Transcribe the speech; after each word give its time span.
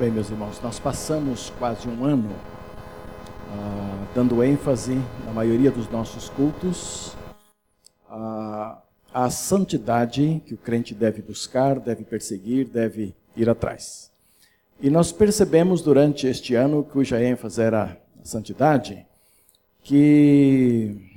Bem, 0.00 0.10
meus 0.10 0.30
irmãos, 0.30 0.58
nós 0.62 0.78
passamos 0.78 1.52
quase 1.58 1.86
um 1.86 2.06
ano 2.06 2.34
ah, 3.52 4.06
dando 4.14 4.42
ênfase 4.42 4.94
na 5.26 5.30
maioria 5.30 5.70
dos 5.70 5.90
nossos 5.90 6.30
cultos 6.30 7.14
ah, 8.08 8.78
à 9.12 9.28
santidade 9.28 10.42
que 10.46 10.54
o 10.54 10.56
crente 10.56 10.94
deve 10.94 11.20
buscar, 11.20 11.78
deve 11.78 12.02
perseguir, 12.02 12.66
deve 12.66 13.14
ir 13.36 13.50
atrás. 13.50 14.10
E 14.80 14.88
nós 14.88 15.12
percebemos 15.12 15.82
durante 15.82 16.26
este 16.26 16.54
ano, 16.54 16.82
cuja 16.82 17.22
ênfase 17.22 17.60
era 17.60 17.98
a 18.22 18.24
santidade, 18.24 19.04
que 19.82 21.09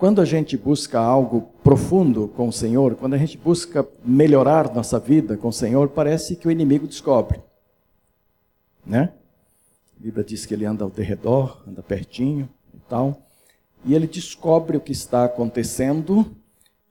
quando 0.00 0.22
a 0.22 0.24
gente 0.24 0.56
busca 0.56 0.98
algo 0.98 1.50
profundo 1.62 2.26
com 2.28 2.48
o 2.48 2.52
Senhor, 2.52 2.94
quando 2.94 3.12
a 3.12 3.18
gente 3.18 3.36
busca 3.36 3.86
melhorar 4.02 4.74
nossa 4.74 4.98
vida 4.98 5.36
com 5.36 5.48
o 5.48 5.52
Senhor, 5.52 5.90
parece 5.90 6.36
que 6.36 6.48
o 6.48 6.50
inimigo 6.50 6.86
descobre. 6.86 7.38
Né? 8.84 9.12
A 9.94 10.02
Bíblia 10.02 10.24
diz 10.24 10.46
que 10.46 10.54
ele 10.54 10.64
anda 10.64 10.84
ao 10.84 10.90
derredor, 10.90 11.62
anda 11.68 11.82
pertinho 11.82 12.48
e 12.74 12.78
tal, 12.88 13.26
e 13.84 13.94
ele 13.94 14.06
descobre 14.06 14.78
o 14.78 14.80
que 14.80 14.90
está 14.90 15.26
acontecendo, 15.26 16.34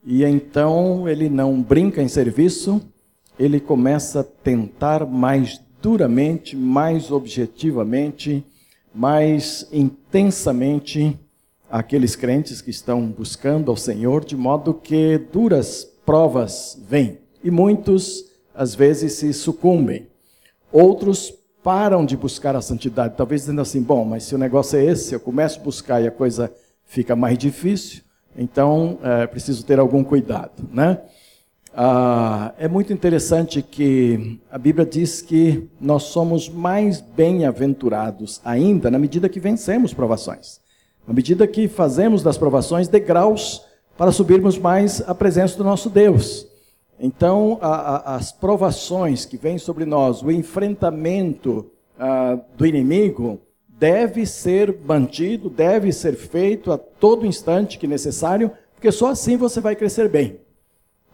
e 0.06 0.24
então 0.24 1.10
ele 1.10 1.30
não 1.30 1.60
brinca 1.64 2.04
em 2.04 2.08
serviço, 2.08 2.80
ele 3.40 3.60
começa 3.60 4.20
a 4.20 4.24
tentar 4.24 5.04
mais 5.04 5.60
duramente, 5.82 6.56
mais 6.56 7.10
objetivamente, 7.10 8.46
mais 8.94 9.68
intensamente 9.72 11.18
aqueles 11.70 12.16
crentes 12.16 12.62
que 12.62 12.70
estão 12.70 13.08
buscando 13.08 13.70
ao 13.70 13.78
Senhor, 13.78 14.26
de 14.26 14.36
modo 14.36 14.74
que 14.74 15.18
duras 15.32 15.86
provas 16.06 16.82
vêm. 16.88 17.20
E 17.44 17.52
muitos, 17.52 18.26
às 18.54 18.74
vezes, 18.74 19.14
se 19.14 19.32
sucumbem. 19.34 20.08
Outros 20.72 21.34
param 21.64 22.06
de 22.06 22.18
buscar 22.18 22.56
a 22.56 22.62
santidade, 22.62 23.16
talvez 23.16 23.42
dizendo 23.42 23.62
assim: 23.62 23.82
bom, 23.82 24.04
mas 24.06 24.24
se 24.24 24.36
o 24.36 24.38
negócio 24.38 24.78
é 24.78 24.86
esse, 24.86 25.14
eu 25.14 25.20
começo 25.20 25.60
a 25.60 25.64
buscar 25.64 26.02
e 26.02 26.08
a 26.08 26.12
coisa 26.12 26.52
fica 26.86 27.16
mais 27.16 27.38
difícil, 27.38 28.02
então 28.36 28.98
é, 29.04 29.28
preciso 29.28 29.64
ter 29.66 29.80
algum 29.80 30.04
cuidado, 30.04 30.68
né? 30.72 31.00
Ah, 31.74 32.54
é 32.58 32.68
muito 32.68 32.92
interessante 32.92 33.62
que 33.62 34.40
a 34.52 34.58
Bíblia 34.58 34.86
diz 34.86 35.22
que 35.22 35.70
nós 35.80 36.04
somos 36.04 36.50
mais 36.50 37.00
bem-aventurados 37.00 38.42
ainda 38.44 38.90
na 38.90 38.98
medida 38.98 39.30
que 39.30 39.40
vencemos 39.40 39.94
provações. 39.94 40.60
À 41.10 41.14
medida 41.14 41.48
que 41.48 41.68
fazemos 41.68 42.22
das 42.22 42.38
provações 42.38 42.88
degraus 42.88 43.66
para 43.98 44.12
subirmos 44.12 44.60
mais 44.60 45.02
à 45.10 45.16
presença 45.16 45.58
do 45.58 45.64
nosso 45.64 45.90
Deus. 45.90 46.48
Então, 47.00 47.58
a, 47.64 47.68
a, 48.12 48.16
as 48.18 48.32
provações 48.32 49.26
que 49.26 49.36
vêm 49.36 49.58
sobre 49.58 49.86
nós, 49.86 50.22
o 50.22 50.30
enfrentamento 50.30 51.72
a, 51.98 52.34
ah, 52.34 52.40
do 52.56 52.64
inimigo, 52.64 53.42
deve 53.68 54.24
ser 54.28 54.78
mantido, 54.86 55.50
deve 55.50 55.92
ser 55.92 56.16
feito 56.16 56.72
a 56.72 56.78
todo 56.78 57.26
instante 57.26 57.80
que 57.80 57.88
necessário, 57.88 58.52
porque 58.76 58.92
só 58.92 59.08
assim 59.08 59.36
você 59.36 59.60
vai 59.60 59.76
crescer 59.76 60.10
bem. 60.10 60.40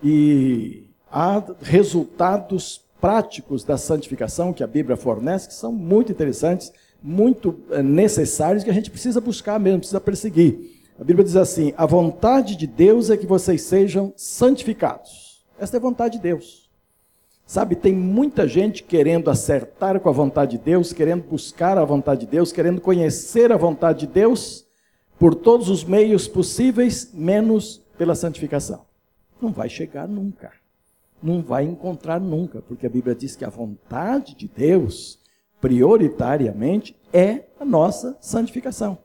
E 0.04 0.90
há 1.10 1.42
resultados 1.62 2.84
práticos 3.00 3.64
da 3.64 3.78
santificação 3.78 4.52
que 4.52 4.64
a 4.64 4.68
Bíblia 4.68 4.98
fornece 4.98 5.48
que 5.48 5.54
são 5.54 5.72
muito 5.72 6.12
interessantes 6.12 6.74
muito 7.06 7.60
eh, 7.70 7.84
necessários 7.84 8.64
que 8.64 8.70
a 8.70 8.74
gente 8.74 8.90
precisa 8.90 9.22
buscar 9.22 9.60
mesmo, 9.60 9.80
precisa 9.80 10.02
perseguir. 10.02 10.82
A 11.00 11.04
Bíblia 11.04 11.24
diz 11.24 11.36
assim: 11.36 11.72
a 11.78 11.86
vontade 11.86 12.56
de 12.56 12.66
Deus 12.66 13.12
é 13.12 13.18
que 13.18 13.28
vocês 13.28 13.62
sejam 13.62 14.12
santificados. 14.18 15.46
Esta 15.60 15.78
é 15.78 15.80
a 15.80 15.82
vontade 15.82 16.18
de 16.18 16.24
Deus. 16.24 16.68
Sabe, 17.46 17.76
tem 17.76 17.94
muita 17.94 18.48
gente 18.48 18.82
querendo 18.82 19.30
acertar 19.30 20.00
com 20.00 20.10
a 20.10 20.12
vontade 20.12 20.58
de 20.58 20.64
Deus, 20.64 20.92
querendo 20.92 21.24
buscar 21.24 21.78
a 21.78 21.86
vontade 21.86 22.22
de 22.22 22.28
Deus, 22.28 22.52
querendo 22.52 22.82
conhecer 22.82 23.52
a 23.52 23.58
vontade 23.58 24.08
de 24.08 24.08
Deus 24.08 24.66
por 25.20 25.36
todos 25.36 25.70
os 25.70 25.84
meios 25.84 26.28
possíveis, 26.28 27.12
menos 27.14 27.84
pela 28.00 28.16
santificação. 28.16 28.84
Não 29.40 29.52
vai 29.52 29.70
chegar 29.70 30.08
nunca. 30.08 30.52
Não 31.22 31.44
vai 31.44 31.66
encontrar 31.66 32.20
nunca, 32.20 32.64
porque 32.64 32.88
a 32.88 32.90
Bíblia 32.90 33.14
diz 33.14 33.36
que 33.36 33.46
a 33.46 33.50
vontade 33.50 34.34
de 34.36 34.48
Deus 34.48 35.20
prioritariamente, 35.66 36.96
é 37.12 37.46
a 37.60 37.66
nossa 37.66 38.16
santificação. 38.22 39.00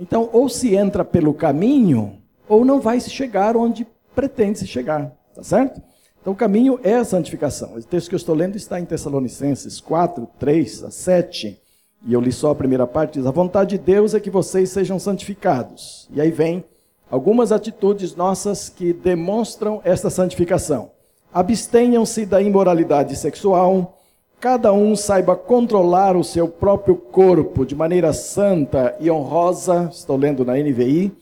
Então, 0.00 0.28
ou 0.32 0.48
se 0.48 0.74
entra 0.74 1.04
pelo 1.04 1.32
caminho, 1.32 2.18
ou 2.48 2.64
não 2.64 2.80
vai 2.80 2.98
se 2.98 3.08
chegar 3.08 3.56
onde 3.56 3.86
pretende 4.12 4.58
se 4.58 4.66
chegar, 4.66 5.16
tá 5.32 5.44
certo? 5.44 5.80
Então, 6.20 6.32
o 6.32 6.36
caminho 6.36 6.80
é 6.82 6.96
a 6.96 7.04
santificação. 7.04 7.76
O 7.76 7.82
texto 7.84 8.08
que 8.08 8.16
eu 8.16 8.18
estou 8.18 8.34
lendo 8.34 8.56
está 8.56 8.80
em 8.80 8.84
Tessalonicenses 8.84 9.80
4, 9.80 10.28
3 10.40 10.82
a 10.82 10.90
7. 10.90 11.62
E 12.04 12.12
eu 12.12 12.20
li 12.20 12.32
só 12.32 12.50
a 12.50 12.56
primeira 12.56 12.84
parte, 12.84 13.20
diz: 13.20 13.26
A 13.26 13.30
vontade 13.30 13.78
de 13.78 13.84
Deus 13.84 14.12
é 14.12 14.18
que 14.18 14.28
vocês 14.28 14.70
sejam 14.70 14.98
santificados. 14.98 16.08
E 16.12 16.20
aí 16.20 16.32
vem 16.32 16.64
algumas 17.08 17.52
atitudes 17.52 18.16
nossas 18.16 18.68
que 18.68 18.92
demonstram 18.92 19.80
esta 19.84 20.10
santificação. 20.10 20.90
Abstenham-se 21.32 22.26
da 22.26 22.42
imoralidade 22.42 23.14
sexual, 23.14 24.01
cada 24.42 24.72
um 24.72 24.96
saiba 24.96 25.36
controlar 25.36 26.16
o 26.16 26.24
seu 26.24 26.48
próprio 26.48 26.96
corpo 26.96 27.64
de 27.64 27.76
maneira 27.76 28.12
santa 28.12 28.92
e 28.98 29.08
honrosa, 29.08 29.88
estou 29.92 30.16
lendo 30.16 30.44
na 30.44 30.54
NVI, 30.54 31.12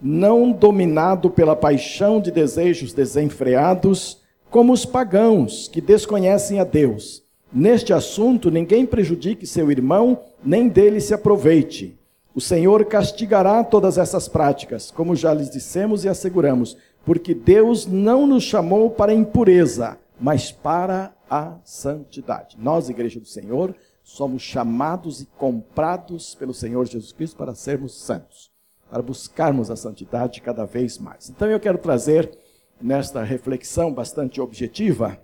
não 0.00 0.50
dominado 0.50 1.28
pela 1.28 1.54
paixão 1.54 2.22
de 2.22 2.30
desejos 2.30 2.94
desenfreados, 2.94 4.22
como 4.48 4.72
os 4.72 4.86
pagãos 4.86 5.68
que 5.68 5.78
desconhecem 5.78 6.58
a 6.58 6.64
Deus. 6.64 7.22
Neste 7.52 7.92
assunto, 7.92 8.50
ninguém 8.50 8.86
prejudique 8.86 9.46
seu 9.46 9.70
irmão, 9.70 10.18
nem 10.42 10.66
dele 10.66 11.02
se 11.02 11.12
aproveite. 11.12 11.98
O 12.34 12.40
Senhor 12.40 12.86
castigará 12.86 13.62
todas 13.62 13.98
essas 13.98 14.26
práticas, 14.26 14.90
como 14.90 15.14
já 15.14 15.34
lhes 15.34 15.50
dissemos 15.50 16.06
e 16.06 16.08
asseguramos, 16.08 16.78
porque 17.04 17.34
Deus 17.34 17.86
não 17.86 18.26
nos 18.26 18.44
chamou 18.44 18.88
para 18.88 19.12
impureza, 19.12 19.98
mas 20.18 20.50
para 20.50 21.12
a 21.30 21.56
santidade. 21.64 22.56
Nós, 22.58 22.90
Igreja 22.90 23.20
do 23.20 23.26
Senhor, 23.26 23.74
somos 24.02 24.42
chamados 24.42 25.20
e 25.20 25.26
comprados 25.38 26.34
pelo 26.34 26.52
Senhor 26.52 26.84
Jesus 26.86 27.12
Cristo 27.12 27.36
para 27.36 27.54
sermos 27.54 27.94
santos, 27.94 28.50
para 28.90 29.00
buscarmos 29.00 29.70
a 29.70 29.76
santidade 29.76 30.40
cada 30.40 30.64
vez 30.64 30.98
mais. 30.98 31.30
Então 31.30 31.48
eu 31.48 31.60
quero 31.60 31.78
trazer 31.78 32.36
nesta 32.80 33.22
reflexão 33.22 33.92
bastante 33.92 34.40
objetiva 34.40 35.16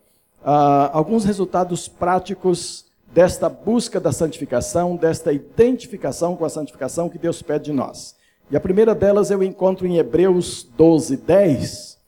uh, 0.42 0.90
alguns 0.92 1.24
resultados 1.24 1.88
práticos 1.88 2.86
desta 3.12 3.48
busca 3.48 3.98
da 3.98 4.12
santificação, 4.12 4.94
desta 4.94 5.32
identificação 5.32 6.36
com 6.36 6.44
a 6.44 6.50
santificação 6.50 7.08
que 7.08 7.18
Deus 7.18 7.42
pede 7.42 7.66
de 7.66 7.72
nós. 7.72 8.14
E 8.50 8.56
a 8.56 8.60
primeira 8.60 8.94
delas 8.94 9.30
eu 9.30 9.42
encontro 9.42 9.86
em 9.86 9.96
Hebreus 9.96 10.62
12, 10.76 11.16
10, 11.16 11.98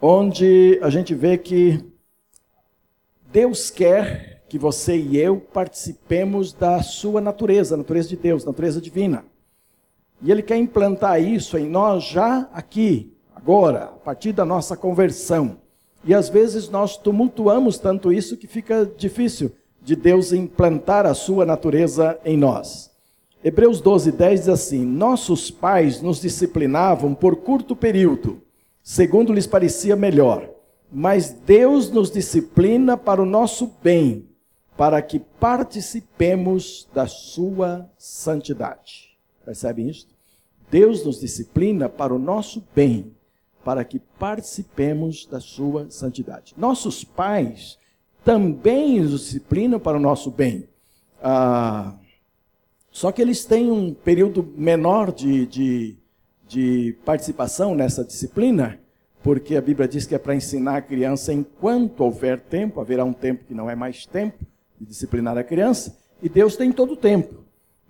onde 0.00 0.78
a 0.82 0.90
gente 0.90 1.14
vê 1.14 1.36
que 1.36 1.91
Deus 3.32 3.70
quer 3.70 4.42
que 4.46 4.58
você 4.58 4.94
e 4.94 5.16
eu 5.16 5.38
participemos 5.38 6.52
da 6.52 6.82
sua 6.82 7.18
natureza, 7.18 7.78
natureza 7.78 8.10
de 8.10 8.16
Deus, 8.16 8.44
natureza 8.44 8.78
divina. 8.78 9.24
E 10.20 10.30
Ele 10.30 10.42
quer 10.42 10.58
implantar 10.58 11.18
isso 11.18 11.56
em 11.56 11.66
nós 11.66 12.04
já 12.04 12.46
aqui, 12.52 13.10
agora, 13.34 13.84
a 13.84 13.86
partir 13.86 14.32
da 14.32 14.44
nossa 14.44 14.76
conversão. 14.76 15.56
E 16.04 16.12
às 16.12 16.28
vezes 16.28 16.68
nós 16.68 16.98
tumultuamos 16.98 17.78
tanto 17.78 18.12
isso 18.12 18.36
que 18.36 18.46
fica 18.46 18.84
difícil 18.98 19.50
de 19.80 19.96
Deus 19.96 20.30
implantar 20.30 21.06
a 21.06 21.14
sua 21.14 21.46
natureza 21.46 22.20
em 22.26 22.36
nós. 22.36 22.90
Hebreus 23.42 23.80
12, 23.80 24.12
10 24.12 24.40
diz 24.40 24.48
assim: 24.50 24.84
Nossos 24.84 25.50
pais 25.50 26.02
nos 26.02 26.20
disciplinavam 26.20 27.14
por 27.14 27.36
curto 27.36 27.74
período, 27.74 28.42
segundo 28.82 29.32
lhes 29.32 29.46
parecia 29.46 29.96
melhor 29.96 30.51
mas 30.92 31.30
Deus 31.30 31.90
nos 31.90 32.10
disciplina 32.10 32.96
para 32.96 33.22
o 33.22 33.26
nosso 33.26 33.72
bem, 33.82 34.28
para 34.76 35.00
que 35.00 35.18
participemos 35.18 36.86
da 36.94 37.06
sua 37.06 37.90
santidade. 37.96 39.16
Percebem 39.44 39.88
isso? 39.88 40.06
Deus 40.70 41.04
nos 41.04 41.20
disciplina 41.20 41.88
para 41.88 42.14
o 42.14 42.18
nosso 42.18 42.62
bem, 42.74 43.14
para 43.64 43.84
que 43.84 43.98
participemos 44.18 45.26
da 45.26 45.40
sua 45.40 45.90
santidade. 45.90 46.54
Nossos 46.56 47.04
pais 47.04 47.78
também 48.24 49.00
nos 49.00 49.22
disciplinam 49.22 49.80
para 49.80 49.96
o 49.96 50.00
nosso 50.00 50.30
bem. 50.30 50.68
Ah, 51.22 51.94
só 52.90 53.10
que 53.10 53.22
eles 53.22 53.44
têm 53.44 53.70
um 53.70 53.94
período 53.94 54.52
menor 54.56 55.12
de, 55.12 55.46
de, 55.46 55.96
de 56.46 56.98
participação 57.04 57.74
nessa 57.74 58.04
disciplina, 58.04 58.81
porque 59.22 59.56
a 59.56 59.60
Bíblia 59.60 59.86
diz 59.86 60.04
que 60.04 60.14
é 60.14 60.18
para 60.18 60.34
ensinar 60.34 60.76
a 60.76 60.82
criança 60.82 61.32
enquanto 61.32 62.00
houver 62.00 62.40
tempo, 62.40 62.80
haverá 62.80 63.04
um 63.04 63.12
tempo 63.12 63.44
que 63.44 63.54
não 63.54 63.70
é 63.70 63.74
mais 63.74 64.04
tempo 64.04 64.44
de 64.80 64.86
disciplinar 64.86 65.38
a 65.38 65.44
criança, 65.44 65.96
e 66.20 66.28
Deus 66.28 66.56
tem 66.56 66.72
todo 66.72 66.94
o 66.94 66.96
tempo. 66.96 67.42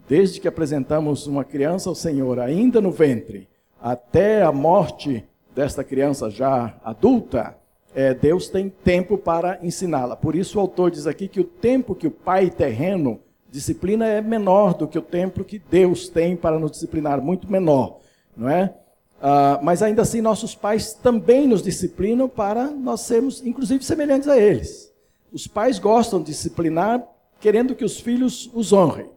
Desde 0.09 0.41
que 0.41 0.49
apresentamos 0.49 1.27
uma 1.27 1.45
criança 1.45 1.89
ao 1.89 1.95
Senhor, 1.95 2.39
ainda 2.39 2.81
no 2.81 2.91
ventre, 2.91 3.49
até 3.81 4.43
a 4.43 4.53
morte 4.53 5.25
desta 5.55 5.83
criança 5.83 6.31
já 6.31 6.79
adulta, 6.85 7.57
é, 7.95 8.13
Deus 8.15 8.49
tem 8.49 8.69
tempo 8.69 9.17
para 9.17 9.59
ensiná-la. 9.63 10.17
Por 10.17 10.35
isso 10.35 10.59
o 10.59 10.61
autor 10.61 10.91
diz 10.91 11.07
aqui 11.07 11.29
que 11.29 11.41
o 11.41 11.45
tempo 11.45 11.95
que 11.95 12.07
o 12.07 12.11
pai 12.11 12.51
terreno 12.51 13.21
disciplina 13.51 14.07
é 14.07 14.21
menor 14.21 14.75
do 14.75 14.89
que 14.89 14.99
o 14.99 15.03
tempo 15.03 15.45
que 15.45 15.59
Deus 15.59 16.09
tem 16.09 16.35
para 16.35 16.59
nos 16.59 16.71
disciplinar, 16.71 17.21
muito 17.21 17.51
menor, 17.51 17.99
não 18.35 18.49
é? 18.49 18.75
Ah, 19.25 19.61
mas 19.63 19.83
ainda 19.83 20.03
assim 20.03 20.21
nossos 20.21 20.53
pais 20.53 20.95
também 20.95 21.47
nos 21.47 21.63
disciplinam 21.63 22.29
para 22.29 22.67
nós 22.67 23.03
sermos, 23.03 23.41
inclusive, 23.47 23.85
semelhantes 23.85 24.29
a 24.29 24.37
eles. 24.37 24.93
Os 25.33 25.47
pais 25.47 25.79
gostam 25.79 26.19
de 26.19 26.27
disciplinar, 26.27 27.07
querendo 27.41 27.77
que 27.77 27.85
os 27.85 28.01
filhos 28.01 28.51
os 28.53 28.73
honrem. 28.73 29.09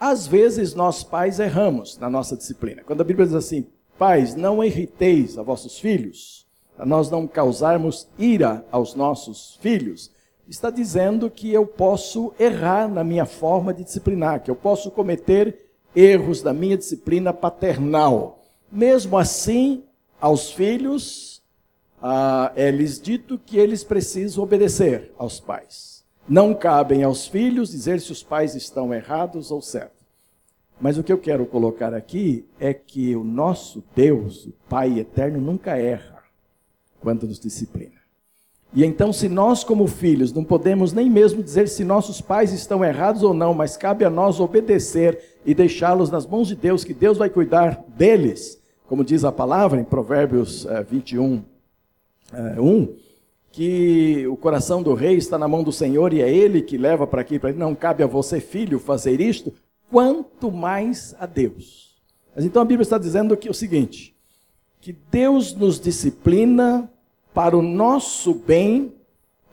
Às 0.00 0.26
vezes 0.26 0.74
nós 0.74 1.04
pais 1.04 1.38
erramos 1.38 1.98
na 1.98 2.08
nossa 2.08 2.34
disciplina. 2.34 2.82
Quando 2.82 3.02
a 3.02 3.04
Bíblia 3.04 3.26
diz 3.26 3.34
assim, 3.34 3.66
pais, 3.98 4.34
não 4.34 4.64
irriteis 4.64 5.36
a 5.36 5.42
vossos 5.42 5.78
filhos, 5.78 6.46
para 6.74 6.86
nós 6.86 7.10
não 7.10 7.26
causarmos 7.26 8.08
ira 8.18 8.64
aos 8.72 8.94
nossos 8.94 9.58
filhos, 9.60 10.10
está 10.48 10.70
dizendo 10.70 11.28
que 11.28 11.52
eu 11.52 11.66
posso 11.66 12.32
errar 12.40 12.88
na 12.88 13.04
minha 13.04 13.26
forma 13.26 13.74
de 13.74 13.84
disciplinar, 13.84 14.42
que 14.42 14.50
eu 14.50 14.56
posso 14.56 14.90
cometer 14.90 15.70
erros 15.94 16.40
da 16.40 16.54
minha 16.54 16.78
disciplina 16.78 17.34
paternal. 17.34 18.39
Mesmo 18.70 19.18
assim, 19.18 19.82
aos 20.20 20.52
filhos, 20.52 21.42
ah, 22.02 22.52
é 22.54 22.70
lhes 22.70 23.00
dito 23.00 23.38
que 23.38 23.58
eles 23.58 23.82
precisam 23.82 24.44
obedecer 24.44 25.12
aos 25.18 25.40
pais. 25.40 26.04
Não 26.28 26.54
cabem 26.54 27.02
aos 27.02 27.26
filhos 27.26 27.70
dizer 27.70 28.00
se 28.00 28.12
os 28.12 28.22
pais 28.22 28.54
estão 28.54 28.94
errados 28.94 29.50
ou 29.50 29.60
certos. 29.60 30.00
Mas 30.80 30.96
o 30.96 31.02
que 31.02 31.12
eu 31.12 31.18
quero 31.18 31.44
colocar 31.44 31.92
aqui 31.92 32.46
é 32.58 32.72
que 32.72 33.14
o 33.14 33.22
nosso 33.22 33.82
Deus, 33.94 34.46
o 34.46 34.52
Pai 34.68 34.98
eterno, 34.98 35.40
nunca 35.40 35.76
erra 35.76 36.22
quando 37.00 37.26
nos 37.26 37.38
disciplina. 37.38 38.00
E 38.72 38.84
então, 38.84 39.12
se 39.12 39.28
nós, 39.28 39.64
como 39.64 39.88
filhos, 39.88 40.32
não 40.32 40.44
podemos 40.44 40.92
nem 40.92 41.10
mesmo 41.10 41.42
dizer 41.42 41.68
se 41.68 41.82
nossos 41.82 42.20
pais 42.20 42.52
estão 42.52 42.84
errados 42.84 43.22
ou 43.24 43.34
não, 43.34 43.52
mas 43.52 43.76
cabe 43.76 44.04
a 44.04 44.10
nós 44.10 44.38
obedecer 44.38 45.40
e 45.44 45.52
deixá-los 45.54 46.08
nas 46.08 46.24
mãos 46.24 46.46
de 46.46 46.54
Deus, 46.54 46.84
que 46.84 46.94
Deus 46.94 47.18
vai 47.18 47.28
cuidar 47.28 47.84
deles, 47.88 48.59
como 48.90 49.04
diz 49.04 49.24
a 49.24 49.30
palavra 49.30 49.80
em 49.80 49.84
Provérbios 49.84 50.66
21, 50.88 51.44
é, 52.32 52.60
1, 52.60 52.96
que 53.52 54.26
o 54.26 54.36
coração 54.36 54.82
do 54.82 54.94
rei 54.94 55.14
está 55.14 55.38
na 55.38 55.46
mão 55.46 55.62
do 55.62 55.70
Senhor 55.70 56.12
e 56.12 56.20
é 56.20 56.28
ele 56.28 56.60
que 56.60 56.76
leva 56.76 57.06
para 57.06 57.20
aqui, 57.20 57.38
para. 57.38 57.52
Não 57.52 57.72
cabe 57.72 58.02
a 58.02 58.06
você, 58.08 58.40
filho, 58.40 58.80
fazer 58.80 59.20
isto, 59.20 59.54
quanto 59.88 60.50
mais 60.50 61.14
a 61.20 61.26
Deus. 61.26 62.02
Mas 62.34 62.44
então 62.44 62.60
a 62.60 62.64
Bíblia 62.64 62.82
está 62.82 62.98
dizendo 62.98 63.36
que 63.36 63.46
é 63.46 63.50
o 63.52 63.54
seguinte: 63.54 64.12
que 64.80 64.92
Deus 64.92 65.54
nos 65.54 65.78
disciplina 65.78 66.90
para 67.32 67.56
o 67.56 67.62
nosso 67.62 68.34
bem, 68.34 68.92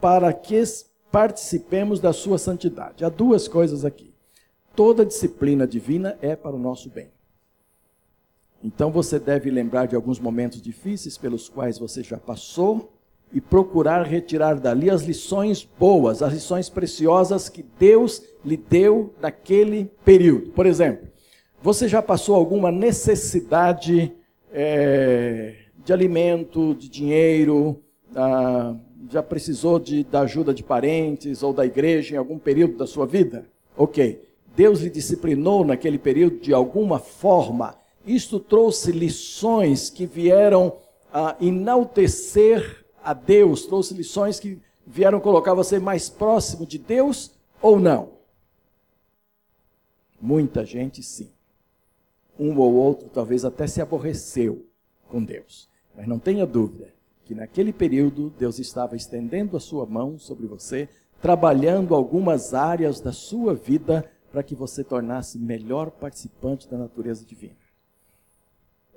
para 0.02 0.34
que 0.34 0.64
participemos 1.12 2.00
da 2.00 2.12
sua 2.12 2.40
santidade. 2.40 3.06
Há 3.06 3.10
duas 3.10 3.48
coisas 3.48 3.86
aqui. 3.86 4.12
Toda 4.76 5.06
disciplina 5.06 5.68
divina 5.68 6.18
é 6.24 6.36
para 6.36 6.56
o 6.56 6.60
nosso 6.60 6.90
bem. 6.90 7.16
Então 8.68 8.92
você 8.92 9.18
deve 9.18 9.50
lembrar 9.50 9.86
de 9.86 9.96
alguns 9.96 10.20
momentos 10.20 10.62
difíceis 10.62 11.18
pelos 11.18 11.48
quais 11.48 11.80
você 11.80 12.04
já 12.04 12.18
passou 12.18 12.92
e 13.32 13.40
procurar 13.40 14.04
retirar 14.04 14.56
dali 14.60 14.90
as 14.90 15.04
lições 15.04 15.68
boas, 15.80 16.22
as 16.22 16.34
lições 16.34 16.68
preciosas 16.68 17.48
que 17.48 17.64
Deus 17.80 18.22
lhe 18.44 18.58
deu 18.58 19.14
naquele 19.22 19.90
período. 20.04 20.50
Por 20.50 20.66
exemplo, 20.66 21.08
você 21.64 21.88
já 21.88 22.02
passou 22.02 22.36
alguma 22.36 22.70
necessidade 22.70 24.14
é, 24.52 25.56
de 25.86 25.94
alimento, 25.94 26.76
de 26.76 26.90
dinheiro, 26.90 27.82
ah, 28.14 28.76
já 29.10 29.24
precisou 29.24 29.80
de, 29.80 30.04
da 30.04 30.22
ajuda 30.22 30.54
de 30.54 30.62
parentes 30.62 31.42
ou 31.42 31.54
da 31.54 31.66
igreja 31.66 32.16
em 32.16 32.18
algum 32.18 32.38
período 32.38 32.76
da 32.76 32.86
sua 32.86 33.06
vida? 33.06 33.46
Ok. 33.78 34.22
Deus 34.58 34.82
lhe 34.82 34.90
disciplinou 34.90 35.64
naquele 35.64 35.98
período 35.98 36.40
de 36.40 36.54
alguma 36.54 37.00
forma. 37.00 37.87
Isto 38.08 38.40
trouxe 38.40 38.92
lições 38.92 39.90
que 39.90 40.06
vieram 40.06 40.78
a 41.14 41.36
enaltecer 41.40 42.86
a 43.04 43.14
Deus, 43.14 43.66
trouxe 43.66 43.94
lições 43.94 44.40
que 44.40 44.60
vieram 44.86 45.20
colocar 45.20 45.54
você 45.54 45.78
mais 45.80 46.10
próximo 46.10 46.66
de 46.66 46.78
Deus 46.78 47.32
ou 47.62 47.80
não? 47.80 48.18
Muita 50.20 50.66
gente 50.66 51.04
sim 51.04 51.30
um 52.40 52.58
ou 52.58 52.74
outro 52.74 53.10
talvez 53.10 53.44
até 53.44 53.68
se 53.68 53.82
aborreceu 53.82 54.66
com 55.10 55.24
Deus. 55.24 55.68
Mas 55.96 56.08
não 56.08 56.20
tenha 56.20 56.46
dúvida 56.46 56.94
que 57.26 57.34
naquele 57.34 57.74
período 57.74 58.30
Deus 58.38 58.60
estava 58.60 58.96
estendendo 58.96 59.58
a 59.58 59.60
sua 59.60 59.86
mão 59.86 60.18
sobre 60.18 60.48
você, 60.48 60.88
trabalhando 61.22 61.96
algumas 61.96 62.54
áreas 62.54 63.02
da 63.02 63.12
sua 63.12 63.54
vida 63.54 64.10
para 64.32 64.44
que 64.44 64.56
você 64.56 64.84
tornasse 64.84 65.40
melhor 65.40 65.90
participante 65.92 66.70
da 66.70 66.78
natureza 66.78 67.26
divina. 67.26 67.56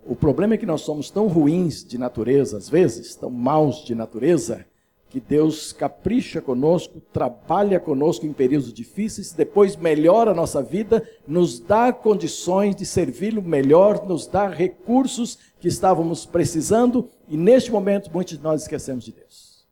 O 0.07 0.17
problema 0.17 0.55
é 0.55 0.59
que 0.59 0.67
nós 0.67 0.81
somos 0.81 1.11
tão 1.11 1.29
ruins 1.29 1.85
de 1.85 1.99
natureza, 1.99 2.57
às 2.57 2.69
vezes, 2.69 3.15
tão 3.15 3.31
maus 3.31 3.85
de 3.85 3.95
natureza, 3.95 4.65
que 5.11 5.21
Deus 5.21 5.73
capricha 5.73 6.41
conosco, 6.41 7.01
trabalha 7.13 7.81
conosco 7.81 8.25
em 8.25 8.33
períodos 8.33 8.73
difíceis, 8.73 9.33
depois 9.33 9.75
melhora 9.75 10.31
a 10.31 10.35
nossa 10.35 10.63
vida, 10.63 11.07
nos 11.27 11.59
dá 11.59 11.93
condições 11.93 12.77
de 12.77 12.87
servi-lo 12.87 13.43
melhor, 13.43 14.07
nos 14.07 14.27
dá 14.27 14.47
recursos 14.47 15.37
que 15.61 15.67
estávamos 15.67 16.25
precisando, 16.25 17.09
e 17.29 17.37
neste 17.37 17.73
momento 17.73 18.11
muitos 18.13 18.39
de 18.39 18.43
nós 18.43 18.63
esquecemos 18.63 19.05
de 19.05 19.13
Deus. 19.13 19.67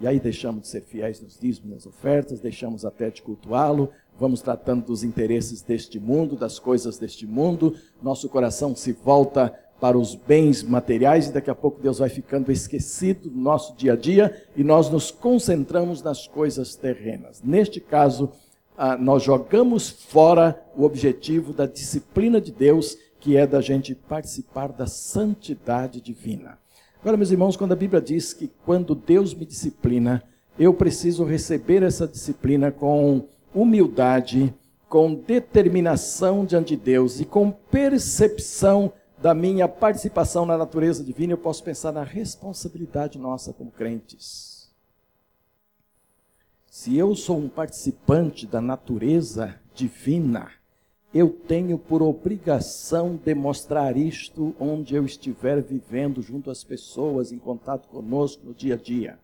E 0.00 0.06
aí 0.06 0.20
deixamos 0.20 0.62
de 0.62 0.68
ser 0.68 0.82
fiéis 0.82 1.20
nos 1.20 1.38
dízimos, 1.40 1.70
nas 1.70 1.86
ofertas, 1.86 2.38
deixamos 2.38 2.84
até 2.84 3.10
de 3.10 3.22
cultuá-lo, 3.22 3.90
vamos 4.18 4.42
tratando 4.42 4.84
dos 4.84 5.04
interesses 5.04 5.62
deste 5.62 6.00
mundo, 6.00 6.36
das 6.36 6.58
coisas 6.58 6.98
deste 6.98 7.26
mundo, 7.26 7.74
nosso 8.02 8.28
coração 8.28 8.74
se 8.74 8.92
volta 8.92 9.54
para 9.80 9.96
os 9.96 10.14
bens 10.14 10.62
materiais 10.62 11.28
e 11.28 11.32
daqui 11.32 11.50
a 11.50 11.54
pouco 11.54 11.80
Deus 11.80 11.98
vai 11.98 12.08
ficando 12.08 12.50
esquecido 12.50 13.30
do 13.30 13.38
nosso 13.38 13.76
dia 13.76 13.92
a 13.92 13.96
dia 13.96 14.42
e 14.56 14.64
nós 14.64 14.90
nos 14.90 15.10
concentramos 15.10 16.02
nas 16.02 16.26
coisas 16.26 16.74
terrenas. 16.74 17.40
Neste 17.44 17.80
caso, 17.80 18.30
ah, 18.76 18.96
nós 18.96 19.22
jogamos 19.22 19.88
fora 19.88 20.60
o 20.76 20.84
objetivo 20.84 21.52
da 21.52 21.66
disciplina 21.66 22.40
de 22.40 22.50
Deus, 22.50 22.98
que 23.20 23.36
é 23.36 23.46
da 23.46 23.60
gente 23.60 23.94
participar 23.94 24.72
da 24.72 24.86
santidade 24.86 26.00
divina. 26.00 26.58
Agora, 27.00 27.16
meus 27.16 27.30
irmãos, 27.30 27.56
quando 27.56 27.72
a 27.72 27.76
Bíblia 27.76 28.00
diz 28.00 28.32
que 28.32 28.50
quando 28.64 28.94
Deus 28.94 29.32
me 29.32 29.44
disciplina, 29.44 30.22
eu 30.58 30.74
preciso 30.74 31.24
receber 31.24 31.84
essa 31.84 32.06
disciplina 32.06 32.72
com 32.72 33.28
humildade, 33.60 34.54
com 34.88 35.14
determinação 35.14 36.44
diante 36.44 36.76
de 36.76 36.82
Deus 36.82 37.20
e 37.20 37.24
com 37.24 37.50
percepção 37.50 38.92
da 39.20 39.34
minha 39.34 39.68
participação 39.68 40.46
na 40.46 40.56
natureza 40.56 41.02
divina, 41.02 41.32
eu 41.32 41.38
posso 41.38 41.62
pensar 41.62 41.92
na 41.92 42.04
responsabilidade 42.04 43.18
nossa 43.18 43.52
como 43.52 43.70
crentes. 43.70 44.70
Se 46.70 46.96
eu 46.96 47.14
sou 47.16 47.38
um 47.38 47.48
participante 47.48 48.46
da 48.46 48.60
natureza 48.60 49.58
divina, 49.74 50.52
eu 51.12 51.28
tenho 51.28 51.76
por 51.76 52.02
obrigação 52.02 53.16
demonstrar 53.16 53.96
isto 53.96 54.54
onde 54.60 54.94
eu 54.94 55.04
estiver 55.04 55.60
vivendo 55.60 56.22
junto 56.22 56.50
às 56.50 56.62
pessoas, 56.62 57.32
em 57.32 57.38
contato 57.38 57.88
conosco 57.88 58.46
no 58.46 58.54
dia 58.54 58.74
a 58.74 58.78
dia. 58.78 59.18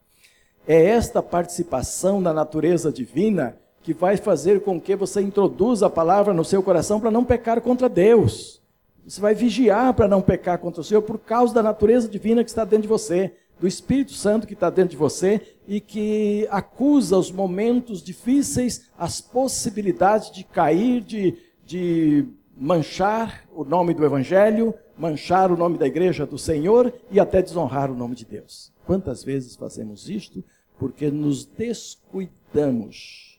É 0.66 0.82
esta 0.82 1.22
participação 1.22 2.22
da 2.22 2.32
natureza 2.32 2.90
divina 2.90 3.56
que 3.84 3.92
vai 3.92 4.16
fazer 4.16 4.62
com 4.62 4.80
que 4.80 4.96
você 4.96 5.20
introduza 5.20 5.86
a 5.86 5.90
palavra 5.90 6.32
no 6.32 6.42
seu 6.42 6.62
coração 6.62 6.98
para 6.98 7.10
não 7.10 7.22
pecar 7.22 7.60
contra 7.60 7.86
Deus. 7.86 8.62
Você 9.06 9.20
vai 9.20 9.34
vigiar 9.34 9.92
para 9.92 10.08
não 10.08 10.22
pecar 10.22 10.58
contra 10.58 10.80
o 10.80 10.84
Senhor 10.84 11.02
por 11.02 11.18
causa 11.18 11.52
da 11.52 11.62
natureza 11.62 12.08
divina 12.08 12.42
que 12.42 12.48
está 12.48 12.64
dentro 12.64 12.84
de 12.84 12.88
você, 12.88 13.34
do 13.60 13.68
Espírito 13.68 14.14
Santo 14.14 14.46
que 14.46 14.54
está 14.54 14.70
dentro 14.70 14.92
de 14.92 14.96
você 14.96 15.58
e 15.68 15.82
que 15.82 16.48
acusa 16.50 17.18
os 17.18 17.30
momentos 17.30 18.02
difíceis, 18.02 18.88
as 18.98 19.20
possibilidades 19.20 20.30
de 20.30 20.44
cair, 20.44 21.02
de, 21.02 21.36
de 21.66 22.26
manchar 22.56 23.44
o 23.54 23.64
nome 23.64 23.92
do 23.92 24.02
Evangelho, 24.02 24.72
manchar 24.96 25.52
o 25.52 25.58
nome 25.58 25.76
da 25.76 25.86
igreja 25.86 26.24
do 26.24 26.38
Senhor 26.38 26.90
e 27.10 27.20
até 27.20 27.42
desonrar 27.42 27.90
o 27.90 27.94
nome 27.94 28.14
de 28.14 28.24
Deus. 28.24 28.72
Quantas 28.86 29.22
vezes 29.22 29.54
fazemos 29.54 30.08
isto? 30.08 30.42
Porque 30.78 31.10
nos 31.10 31.44
descuidamos 31.44 33.33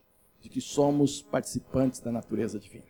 de 0.46 0.50
que 0.50 0.62
somos 0.62 1.24
participantes 1.24 2.00
da 2.00 2.12
natureza 2.12 2.60
divina. 2.60 2.86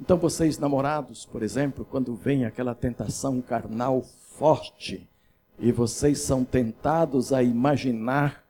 Então, 0.00 0.16
vocês 0.16 0.56
namorados, 0.56 1.26
por 1.26 1.42
exemplo, 1.42 1.84
quando 1.84 2.14
vem 2.14 2.46
aquela 2.46 2.74
tentação 2.74 3.42
carnal 3.42 4.02
forte 4.38 5.06
e 5.58 5.70
vocês 5.70 6.20
são 6.20 6.42
tentados 6.42 7.30
a 7.30 7.42
imaginar 7.42 8.42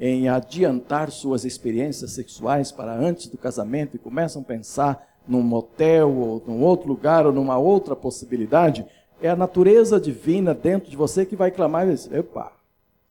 em 0.00 0.26
adiantar 0.26 1.10
suas 1.10 1.44
experiências 1.44 2.12
sexuais 2.12 2.72
para 2.72 2.94
antes 2.94 3.26
do 3.26 3.36
casamento 3.36 3.96
e 3.96 3.98
começam 3.98 4.40
a 4.40 4.44
pensar 4.46 5.06
num 5.28 5.42
motel 5.42 6.16
ou 6.16 6.42
num 6.46 6.62
outro 6.62 6.88
lugar 6.88 7.26
ou 7.26 7.32
numa 7.32 7.58
outra 7.58 7.94
possibilidade, 7.94 8.86
é 9.20 9.28
a 9.28 9.36
natureza 9.36 10.00
divina 10.00 10.54
dentro 10.54 10.90
de 10.90 10.96
você 10.96 11.26
que 11.26 11.36
vai 11.36 11.50
clamar 11.50 11.86
e 11.86 11.92
dizer, 11.92 12.20
epa, 12.20 12.50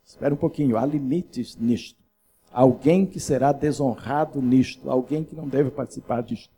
Espera 0.04 0.34
um 0.34 0.38
pouquinho, 0.38 0.76
há 0.76 0.86
limites 0.86 1.56
nisto. 1.56 2.03
Alguém 2.54 3.06
que 3.06 3.20
será 3.20 3.52
desonrado 3.52 4.42
nisto, 4.42 4.90
alguém 4.90 5.24
que 5.24 5.36
não 5.36 5.48
deve 5.48 5.72
participar 5.72 6.22
disto. 6.22 6.54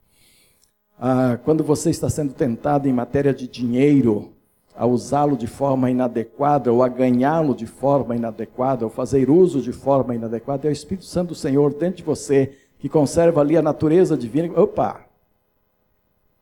Ah, 1.00 1.40
quando 1.44 1.64
você 1.64 1.90
está 1.90 2.10
sendo 2.10 2.34
tentado 2.34 2.88
em 2.88 2.94
matéria 2.94 3.34
de 3.34 3.48
dinheiro, 3.48 4.34
a 4.76 4.86
usá-lo 4.86 5.38
de 5.38 5.48
forma 5.48 5.90
inadequada, 5.90 6.72
ou 6.72 6.84
a 6.84 6.90
ganhá-lo 6.90 7.56
de 7.56 7.66
forma 7.66 8.16
inadequada, 8.16 8.84
ou 8.84 8.92
fazer 8.92 9.30
uso 9.30 9.62
de 9.62 9.72
forma 9.72 10.14
inadequada, 10.14 10.68
é 10.68 10.70
o 10.70 10.74
Espírito 10.74 11.06
Santo 11.06 11.30
do 11.30 11.36
Senhor 11.36 11.74
dentro 11.74 11.98
de 11.98 12.04
você, 12.04 12.58
que 12.78 12.90
conserva 12.90 13.40
ali 13.40 13.56
a 13.56 13.62
natureza 13.62 14.18
divina. 14.18 14.54
Opa! 14.60 15.06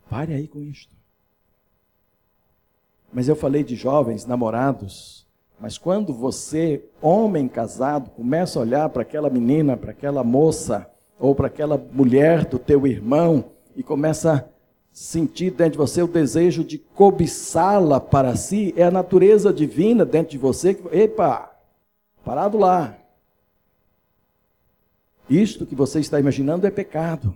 Pare 0.09 0.33
aí 0.33 0.47
com 0.47 0.61
isto. 0.61 0.93
Mas 3.11 3.27
eu 3.27 3.35
falei 3.35 3.63
de 3.63 3.75
jovens 3.75 4.25
namorados, 4.25 5.27
mas 5.59 5.77
quando 5.77 6.13
você, 6.13 6.83
homem 7.01 7.47
casado, 7.47 8.09
começa 8.09 8.59
a 8.59 8.61
olhar 8.61 8.89
para 8.89 9.01
aquela 9.01 9.29
menina, 9.29 9.77
para 9.77 9.91
aquela 9.91 10.23
moça, 10.23 10.89
ou 11.19 11.33
para 11.33 11.47
aquela 11.47 11.77
mulher 11.77 12.45
do 12.45 12.59
teu 12.59 12.85
irmão, 12.85 13.45
e 13.75 13.81
começa 13.81 14.33
a 14.33 14.43
sentir 14.91 15.51
dentro 15.51 15.73
de 15.73 15.77
você 15.77 16.03
o 16.03 16.07
desejo 16.07 16.63
de 16.63 16.77
cobiçá-la 16.77 17.99
para 17.99 18.35
si, 18.35 18.73
é 18.75 18.83
a 18.83 18.91
natureza 18.91 19.53
divina 19.53 20.05
dentro 20.05 20.31
de 20.31 20.37
você 20.37 20.73
que, 20.73 20.95
epa, 20.95 21.51
parado 22.23 22.57
lá. 22.57 22.97
Isto 25.29 25.65
que 25.65 25.75
você 25.75 25.99
está 25.99 26.19
imaginando 26.19 26.67
é 26.67 26.71
pecado. 26.71 27.35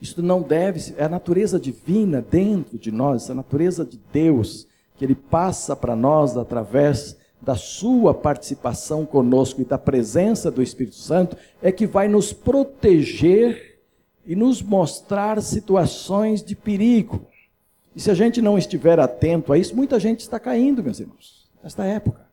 Isto 0.00 0.22
não 0.22 0.42
deve 0.42 0.80
ser, 0.80 0.94
é 0.98 1.04
a 1.04 1.08
natureza 1.08 1.58
divina 1.58 2.20
dentro 2.22 2.78
de 2.78 2.90
nós, 2.90 3.30
a 3.30 3.34
natureza 3.34 3.84
de 3.84 3.98
Deus, 4.12 4.66
que 4.96 5.04
Ele 5.04 5.14
passa 5.14 5.74
para 5.74 5.96
nós 5.96 6.36
através 6.36 7.16
da 7.40 7.56
Sua 7.56 8.14
participação 8.14 9.04
conosco 9.04 9.60
e 9.60 9.64
da 9.64 9.78
presença 9.78 10.50
do 10.50 10.62
Espírito 10.62 10.96
Santo, 10.96 11.36
é 11.62 11.70
que 11.70 11.86
vai 11.86 12.08
nos 12.08 12.32
proteger 12.32 13.80
e 14.26 14.34
nos 14.34 14.62
mostrar 14.62 15.40
situações 15.42 16.42
de 16.42 16.56
perigo. 16.56 17.26
E 17.94 18.00
se 18.00 18.10
a 18.10 18.14
gente 18.14 18.40
não 18.40 18.58
estiver 18.58 18.98
atento 18.98 19.52
a 19.52 19.58
isso, 19.58 19.76
muita 19.76 20.00
gente 20.00 20.20
está 20.20 20.40
caindo, 20.40 20.82
meus 20.82 20.98
irmãos, 20.98 21.48
nesta 21.62 21.84
época. 21.84 22.24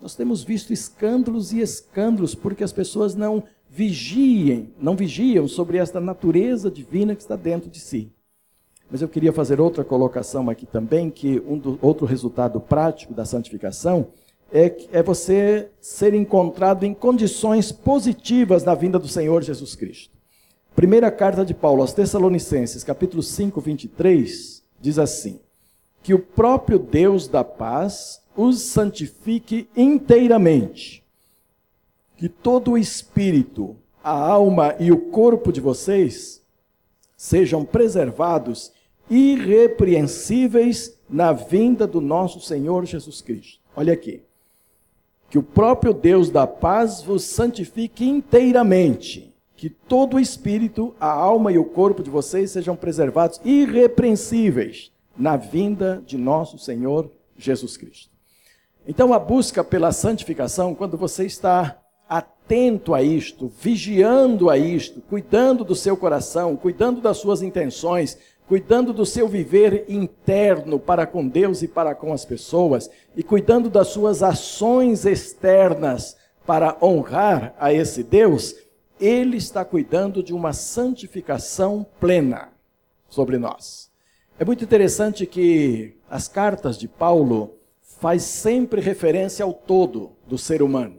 Nós 0.00 0.14
temos 0.14 0.44
visto 0.44 0.72
escândalos 0.72 1.52
e 1.52 1.60
escândalos 1.60 2.34
porque 2.34 2.62
as 2.62 2.72
pessoas 2.72 3.14
não 3.14 3.42
vigiem, 3.68 4.72
não 4.78 4.94
vigiam 4.94 5.48
sobre 5.48 5.78
esta 5.78 6.00
natureza 6.00 6.70
divina 6.70 7.14
que 7.14 7.22
está 7.22 7.36
dentro 7.36 7.68
de 7.68 7.80
si. 7.80 8.12
Mas 8.90 9.02
eu 9.02 9.08
queria 9.08 9.32
fazer 9.32 9.60
outra 9.60 9.82
colocação 9.82 10.48
aqui 10.50 10.66
também, 10.66 11.10
que 11.10 11.42
um 11.46 11.58
do, 11.58 11.78
outro 11.80 12.06
resultado 12.06 12.60
prático 12.60 13.14
da 13.14 13.24
santificação 13.24 14.08
é, 14.52 14.72
é 14.92 15.02
você 15.02 15.68
ser 15.80 16.14
encontrado 16.14 16.84
em 16.84 16.94
condições 16.94 17.72
positivas 17.72 18.62
na 18.62 18.74
vinda 18.74 18.98
do 18.98 19.08
Senhor 19.08 19.42
Jesus 19.42 19.74
Cristo. 19.74 20.14
Primeira 20.76 21.10
carta 21.10 21.44
de 21.44 21.54
Paulo 21.54 21.82
aos 21.82 21.92
Tessalonicenses, 21.92 22.84
capítulo 22.84 23.22
5, 23.22 23.60
23, 23.60 24.62
diz 24.80 24.98
assim: 24.98 25.40
Que 26.02 26.12
o 26.12 26.18
próprio 26.18 26.78
Deus 26.78 27.28
da 27.28 27.44
paz 27.44 28.20
os 28.36 28.60
santifique 28.60 29.68
inteiramente, 29.76 31.04
que 32.16 32.28
todo 32.28 32.72
o 32.72 32.78
espírito, 32.78 33.76
a 34.02 34.12
alma 34.12 34.74
e 34.78 34.90
o 34.92 34.98
corpo 34.98 35.52
de 35.52 35.60
vocês 35.60 36.42
sejam 37.16 37.64
preservados 37.64 38.72
irrepreensíveis 39.10 40.98
na 41.08 41.32
vinda 41.32 41.86
do 41.86 42.00
nosso 42.00 42.40
Senhor 42.40 42.84
Jesus 42.84 43.20
Cristo. 43.20 43.60
Olha 43.76 43.92
aqui. 43.92 44.22
Que 45.30 45.38
o 45.38 45.42
próprio 45.42 45.92
Deus 45.92 46.30
da 46.30 46.46
paz 46.46 47.02
vos 47.02 47.24
santifique 47.24 48.08
inteiramente 48.08 49.34
que 49.56 49.70
todo 49.70 50.16
o 50.16 50.20
espírito, 50.20 50.94
a 51.00 51.10
alma 51.10 51.50
e 51.50 51.56
o 51.56 51.64
corpo 51.64 52.02
de 52.02 52.10
vocês 52.10 52.50
sejam 52.50 52.76
preservados 52.76 53.40
irrepreensíveis 53.44 54.92
na 55.16 55.36
vinda 55.36 56.02
de 56.04 56.18
nosso 56.18 56.58
Senhor 56.58 57.10
Jesus 57.34 57.76
Cristo. 57.76 58.10
Então, 58.86 59.14
a 59.14 59.18
busca 59.18 59.64
pela 59.64 59.90
santificação, 59.92 60.74
quando 60.74 60.98
você 60.98 61.24
está 61.24 61.80
atento 62.06 62.92
a 62.92 63.02
isto, 63.02 63.50
vigiando 63.58 64.50
a 64.50 64.58
isto, 64.58 65.00
cuidando 65.00 65.64
do 65.64 65.74
seu 65.74 65.96
coração, 65.96 66.56
cuidando 66.56 67.00
das 67.00 67.16
suas 67.16 67.40
intenções, 67.40 68.18
cuidando 68.48 68.92
do 68.92 69.06
seu 69.06 69.26
viver 69.26 69.84
interno 69.88 70.78
para 70.78 71.06
com 71.06 71.26
Deus 71.26 71.62
e 71.62 71.68
para 71.68 71.94
com 71.94 72.12
as 72.12 72.24
pessoas, 72.24 72.90
e 73.16 73.22
cuidando 73.22 73.70
das 73.70 73.88
suas 73.88 74.22
ações 74.22 75.06
externas 75.06 76.16
para 76.46 76.76
honrar 76.82 77.54
a 77.58 77.72
esse 77.72 78.02
Deus, 78.02 78.54
ele 79.00 79.36
está 79.36 79.64
cuidando 79.64 80.22
de 80.22 80.32
uma 80.32 80.52
santificação 80.52 81.86
plena 81.98 82.52
sobre 83.08 83.38
nós. 83.38 83.90
É 84.38 84.44
muito 84.44 84.64
interessante 84.64 85.26
que 85.26 85.96
as 86.10 86.28
cartas 86.28 86.76
de 86.76 86.88
Paulo 86.88 87.54
faz 87.80 88.22
sempre 88.22 88.80
referência 88.80 89.44
ao 89.44 89.54
todo 89.54 90.12
do 90.26 90.36
ser 90.36 90.62
humano. 90.62 90.98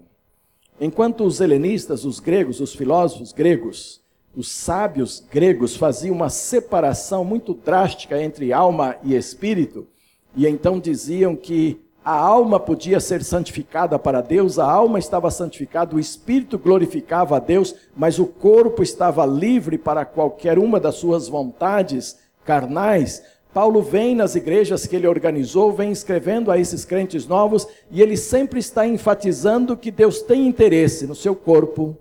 Enquanto 0.79 1.23
os 1.23 1.39
helenistas, 1.39 2.05
os 2.05 2.19
gregos, 2.19 2.59
os 2.59 2.73
filósofos 2.73 3.31
gregos, 3.31 4.01
os 4.35 4.51
sábios 4.51 5.23
gregos 5.31 5.75
faziam 5.75 6.15
uma 6.15 6.29
separação 6.29 7.23
muito 7.23 7.53
drástica 7.53 8.21
entre 8.21 8.51
alma 8.51 8.95
e 9.03 9.15
espírito, 9.15 9.87
e 10.35 10.45
então 10.45 10.79
diziam 10.79 11.35
que 11.35 11.79
a 12.03 12.15
alma 12.15 12.59
podia 12.59 12.99
ser 12.99 13.23
santificada 13.23 13.97
para 13.97 14.21
Deus, 14.21 14.59
a 14.59 14.69
alma 14.69 14.99
estava 14.99 15.31
santificada, 15.31 15.95
o 15.95 15.99
espírito 15.99 16.59
glorificava 16.59 17.37
a 17.37 17.39
Deus, 17.39 17.73
mas 17.95 18.19
o 18.19 18.27
corpo 18.27 18.83
estava 18.83 19.25
livre 19.25 19.75
para 19.75 20.05
qualquer 20.05 20.59
uma 20.59 20.79
das 20.79 20.95
suas 20.95 21.27
vontades 21.27 22.19
carnais. 22.43 23.23
Paulo 23.51 23.81
vem 23.81 24.13
nas 24.13 24.35
igrejas 24.35 24.85
que 24.85 24.95
ele 24.95 25.07
organizou, 25.07 25.71
vem 25.71 25.91
escrevendo 25.91 26.51
a 26.51 26.59
esses 26.59 26.85
crentes 26.85 27.25
novos, 27.25 27.67
e 27.89 28.03
ele 28.03 28.17
sempre 28.17 28.59
está 28.59 28.85
enfatizando 28.85 29.75
que 29.75 29.89
Deus 29.89 30.21
tem 30.21 30.45
interesse 30.47 31.07
no 31.07 31.15
seu 31.15 31.35
corpo, 31.35 31.97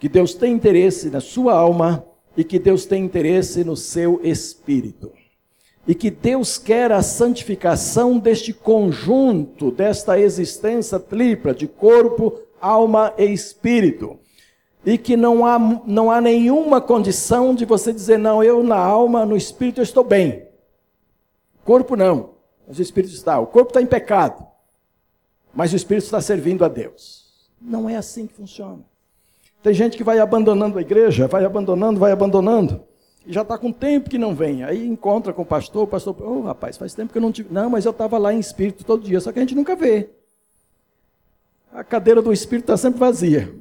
que 0.00 0.08
Deus 0.08 0.34
tem 0.34 0.52
interesse 0.52 1.10
na 1.10 1.20
sua 1.20 1.54
alma 1.54 2.04
e 2.36 2.42
que 2.42 2.58
Deus 2.58 2.84
tem 2.84 3.04
interesse 3.04 3.62
no 3.62 3.76
seu 3.76 4.20
espírito 4.24 5.12
e 5.86 5.94
que 5.94 6.10
Deus 6.10 6.58
quer 6.58 6.92
a 6.92 7.02
santificação 7.02 8.18
deste 8.18 8.52
conjunto, 8.52 9.70
desta 9.70 10.18
existência 10.18 11.00
tripla 11.00 11.54
de 11.54 11.66
corpo, 11.66 12.40
alma 12.60 13.12
e 13.18 13.24
espírito. 13.24 14.18
E 14.84 14.96
que 14.96 15.16
não 15.16 15.44
há, 15.44 15.58
não 15.84 16.10
há 16.10 16.20
nenhuma 16.20 16.80
condição 16.80 17.54
de 17.54 17.64
você 17.64 17.92
dizer, 17.92 18.18
não, 18.18 18.42
eu 18.42 18.62
na 18.62 18.76
alma, 18.76 19.26
no 19.26 19.36
espírito 19.36 19.80
eu 19.80 19.82
estou 19.82 20.04
bem. 20.04 20.46
Corpo 21.64 21.96
não, 21.96 22.34
mas 22.66 22.78
o 22.78 22.82
espírito 22.82 23.12
está. 23.12 23.38
O 23.38 23.46
corpo 23.46 23.70
está 23.70 23.82
em 23.82 23.86
pecado, 23.86 24.46
mas 25.52 25.72
o 25.72 25.76
espírito 25.76 26.04
está 26.04 26.20
servindo 26.20 26.64
a 26.64 26.68
Deus. 26.68 27.50
Não 27.60 27.88
é 27.88 27.96
assim 27.96 28.26
que 28.26 28.32
funciona. 28.32 28.89
Tem 29.62 29.74
gente 29.74 29.96
que 29.96 30.04
vai 30.04 30.18
abandonando 30.18 30.78
a 30.78 30.80
igreja, 30.80 31.26
vai 31.26 31.44
abandonando, 31.44 32.00
vai 32.00 32.12
abandonando 32.12 32.82
e 33.26 33.32
já 33.32 33.42
está 33.42 33.58
com 33.58 33.72
tempo 33.72 34.08
que 34.08 34.18
não 34.18 34.34
vem. 34.34 34.64
Aí 34.64 34.86
encontra 34.86 35.32
com 35.32 35.42
o 35.42 35.46
pastor, 35.46 35.84
o 35.84 35.86
pastor, 35.86 36.16
ô 36.20 36.38
oh, 36.38 36.42
rapaz, 36.42 36.76
faz 36.76 36.94
tempo 36.94 37.12
que 37.12 37.18
eu 37.18 37.22
não 37.22 37.32
tive. 37.32 37.52
Não, 37.52 37.68
mas 37.68 37.84
eu 37.84 37.90
estava 37.90 38.18
lá 38.18 38.32
em 38.32 38.38
espírito 38.38 38.84
todo 38.84 39.04
dia, 39.04 39.20
só 39.20 39.32
que 39.32 39.38
a 39.38 39.42
gente 39.42 39.54
nunca 39.54 39.76
vê. 39.76 40.10
A 41.72 41.84
cadeira 41.84 42.20
do 42.20 42.32
espírito 42.32 42.64
está 42.64 42.76
sempre 42.76 42.98
vazia. 42.98 43.52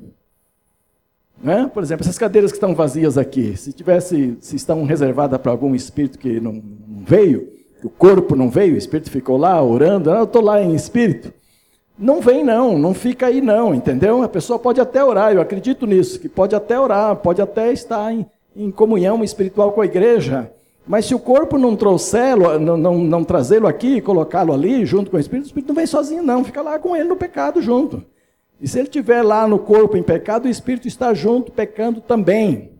Né? 1.42 1.70
Por 1.74 1.84
exemplo, 1.84 2.04
essas 2.04 2.18
cadeiras 2.18 2.52
que 2.52 2.58
estão 2.58 2.76
vazias 2.76 3.18
aqui, 3.18 3.56
se 3.56 3.72
tivesse, 3.72 4.38
se 4.42 4.56
estão 4.56 4.84
reservadas 4.84 5.40
para 5.40 5.52
algum 5.52 5.74
espírito 5.76 6.18
que 6.18 6.40
não, 6.40 6.62
veio, 7.06 7.48
que 7.80 7.88
o 7.88 7.90
corpo 7.90 8.36
não 8.36 8.50
veio, 8.50 8.76
o 8.76 8.78
espírito 8.78 9.10
ficou 9.10 9.38
lá 9.38 9.62
orando, 9.64 10.12
ah, 10.12 10.18
eu 10.18 10.24
estou 10.24 10.42
lá 10.42 10.62
em 10.62 10.74
espírito. 10.74 11.34
Não 12.02 12.22
vem 12.22 12.46
não, 12.46 12.78
não 12.78 12.94
fica 12.94 13.28
aí 13.28 13.42
não, 13.42 13.76
entendeu? 13.76 14.24
A 14.24 14.30
pessoa 14.30 14.58
pode 14.58 14.80
até 14.80 15.04
orar, 15.04 15.34
eu 15.34 15.42
acredito 15.42 15.86
nisso, 15.86 16.18
que 16.18 16.30
pode 16.30 16.56
até 16.56 16.80
orar, 16.80 17.14
pode 17.18 17.42
até 17.42 17.74
estar 17.74 18.14
em, 18.14 18.26
em 18.56 18.72
comunhão 18.72 19.22
espiritual 19.22 19.74
com 19.74 19.82
a 19.82 19.86
igreja. 19.86 20.50
Mas 20.88 21.06
se 21.06 21.14
o 21.14 21.20
corpo 21.20 21.58
não 21.58 21.76
trouxê-lo, 21.76 22.58
não, 22.58 22.78
não, 22.78 22.98
não 22.98 23.24
trazê-lo 23.26 23.68
aqui 23.68 24.00
colocá-lo 24.00 24.54
ali 24.54 24.86
junto 24.86 25.12
com 25.12 25.18
o 25.18 25.20
Espírito, 25.20 25.44
o 25.44 25.48
Espírito 25.48 25.68
não 25.68 25.76
vem 25.76 25.86
sozinho, 25.86 26.24
não, 26.24 26.46
fica 26.46 26.62
lá 26.62 26.80
com 26.80 26.96
ele 26.96 27.10
no 27.10 27.18
pecado 27.18 27.62
junto. 27.62 28.02
E 28.62 28.68
se 28.68 28.80
ele 28.80 28.88
estiver 28.88 29.22
lá 29.22 29.46
no 29.46 29.60
corpo 29.60 29.98
em 29.98 30.04
pecado, 30.04 30.46
o 30.46 30.50
Espírito 30.50 30.88
está 30.88 31.14
junto, 31.14 31.52
pecando 31.52 32.00
também. 32.00 32.72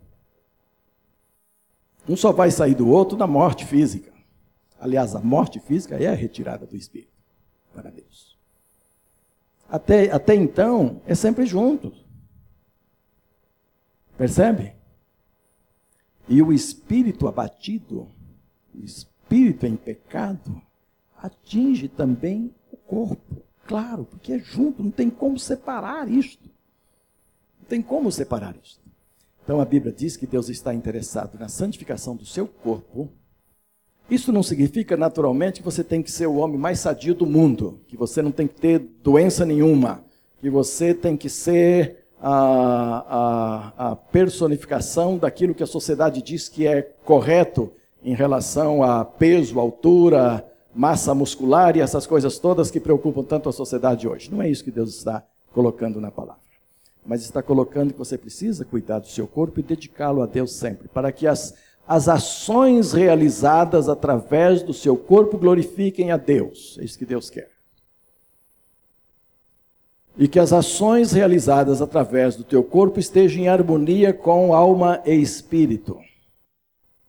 Um 2.08 2.16
só 2.16 2.32
vai 2.32 2.52
sair 2.52 2.74
do 2.74 2.90
outro 2.90 3.18
na 3.18 3.28
morte 3.28 3.66
física. 3.66 4.12
Aliás, 4.80 5.14
a 5.14 5.20
morte 5.20 5.60
física 5.60 5.96
é 5.98 6.08
a 6.08 6.16
retirada 6.16 6.66
do 6.66 6.78
Espírito 6.78 7.12
para 7.76 7.92
Deus. 7.92 8.29
Até, 9.70 10.12
até 10.12 10.36
então, 10.36 11.02
é 11.06 11.14
sempre 11.14 11.46
junto. 11.46 11.94
Percebe? 14.18 14.74
E 16.28 16.42
o 16.42 16.52
espírito 16.52 17.28
abatido, 17.28 18.08
o 18.74 18.84
espírito 18.84 19.66
em 19.66 19.76
pecado, 19.76 20.62
atinge 21.18 21.88
também 21.88 22.54
o 22.72 22.78
corpo 22.78 23.44
Claro, 23.70 24.04
porque 24.04 24.34
é 24.34 24.40
junto, 24.40 24.82
não 24.82 24.90
tem 24.90 25.12
como 25.12 25.38
separar 25.38 26.10
isto. 26.10 26.50
Não 27.60 27.68
tem 27.68 27.84
como 27.84 28.12
separar 28.12 28.56
isto. 28.58 28.82
Então 29.44 29.62
a 29.62 29.66
Bíblia 29.66 29.94
diz 29.94 30.18
que 30.18 30.26
Deus 30.26 30.50
está 30.50 30.74
interessado 30.74 31.38
na 31.38 31.48
santificação 31.48 32.16
do 32.16 32.26
seu 32.26 32.48
corpo. 32.48 33.12
Isso 34.10 34.32
não 34.32 34.42
significa 34.42 34.98
naturalmente 34.98 35.60
que 35.60 35.66
você 35.66 35.84
tem 35.84 36.02
que 36.02 36.12
ser 36.12 36.28
o 36.28 36.36
homem 36.36 36.58
mais 36.58 36.80
sadio 36.80 37.14
do 37.14 37.26
mundo, 37.26 37.80
que 37.88 37.96
você 37.96 38.22
não 38.22 38.32
tem 38.32 38.48
que 38.48 38.60
ter 38.60 38.80
doença 39.04 39.46
nenhuma, 39.46 40.04
que 40.40 40.50
você 40.50 40.94
tem 40.94 41.16
que 41.16 41.30
ser 41.30 42.06
a, 42.22 43.74
a, 43.78 43.92
a 43.92 43.96
personificação 43.96 45.18
daquilo 45.18 45.54
que 45.54 45.64
a 45.64 45.68
sociedade 45.68 46.22
diz 46.22 46.50
que 46.50 46.66
é 46.66 46.82
correto 47.06 47.72
em 48.04 48.16
relação 48.16 48.82
a 48.82 49.06
peso, 49.06 49.60
altura, 49.60 50.46
massa 50.74 51.14
muscular 51.14 51.76
e 51.78 51.82
essas 51.82 52.08
coisas 52.08 52.40
todas 52.40 52.72
que 52.72 52.80
preocupam 52.80 53.24
tanto 53.24 53.50
a 53.50 53.54
sociedade 53.54 54.08
hoje. 54.08 54.32
Não 54.32 54.42
é 54.42 54.50
isso 54.50 54.64
que 54.64 54.72
Deus 54.72 54.96
está 54.96 55.24
colocando 55.54 56.02
na 56.02 56.10
palavra. 56.10 56.42
Mas 57.06 57.22
está 57.22 57.42
colocando 57.42 57.94
que 57.94 58.00
você 58.00 58.18
precisa 58.18 58.66
cuidar 58.66 59.00
do 59.00 59.08
seu 59.08 59.28
corpo 59.28 59.60
e 59.60 59.64
dedicá-lo 59.64 60.22
a 60.22 60.26
Deus 60.26 60.54
sempre, 60.54 60.88
para 60.88 61.12
que 61.12 61.26
as, 61.28 61.54
as 61.90 62.08
ações 62.08 62.94
realizadas 62.94 63.90
através 63.90 64.62
do 64.62 64.76
seu 64.76 64.96
corpo 64.96 65.40
glorifiquem 65.40 66.12
a 66.12 66.18
Deus. 66.18 66.78
É 66.80 66.84
isso 66.84 67.00
que 67.00 67.06
Deus 67.06 67.32
quer. 67.32 67.50
E 70.16 70.28
que 70.28 70.38
as 70.38 70.54
ações 70.54 71.14
realizadas 71.14 71.82
através 71.82 72.36
do 72.36 72.44
teu 72.44 72.64
corpo 72.64 73.00
estejam 73.00 73.42
em 73.42 73.48
harmonia 73.48 74.14
com 74.14 74.54
alma 74.54 75.02
e 75.04 75.16
espírito 75.16 75.98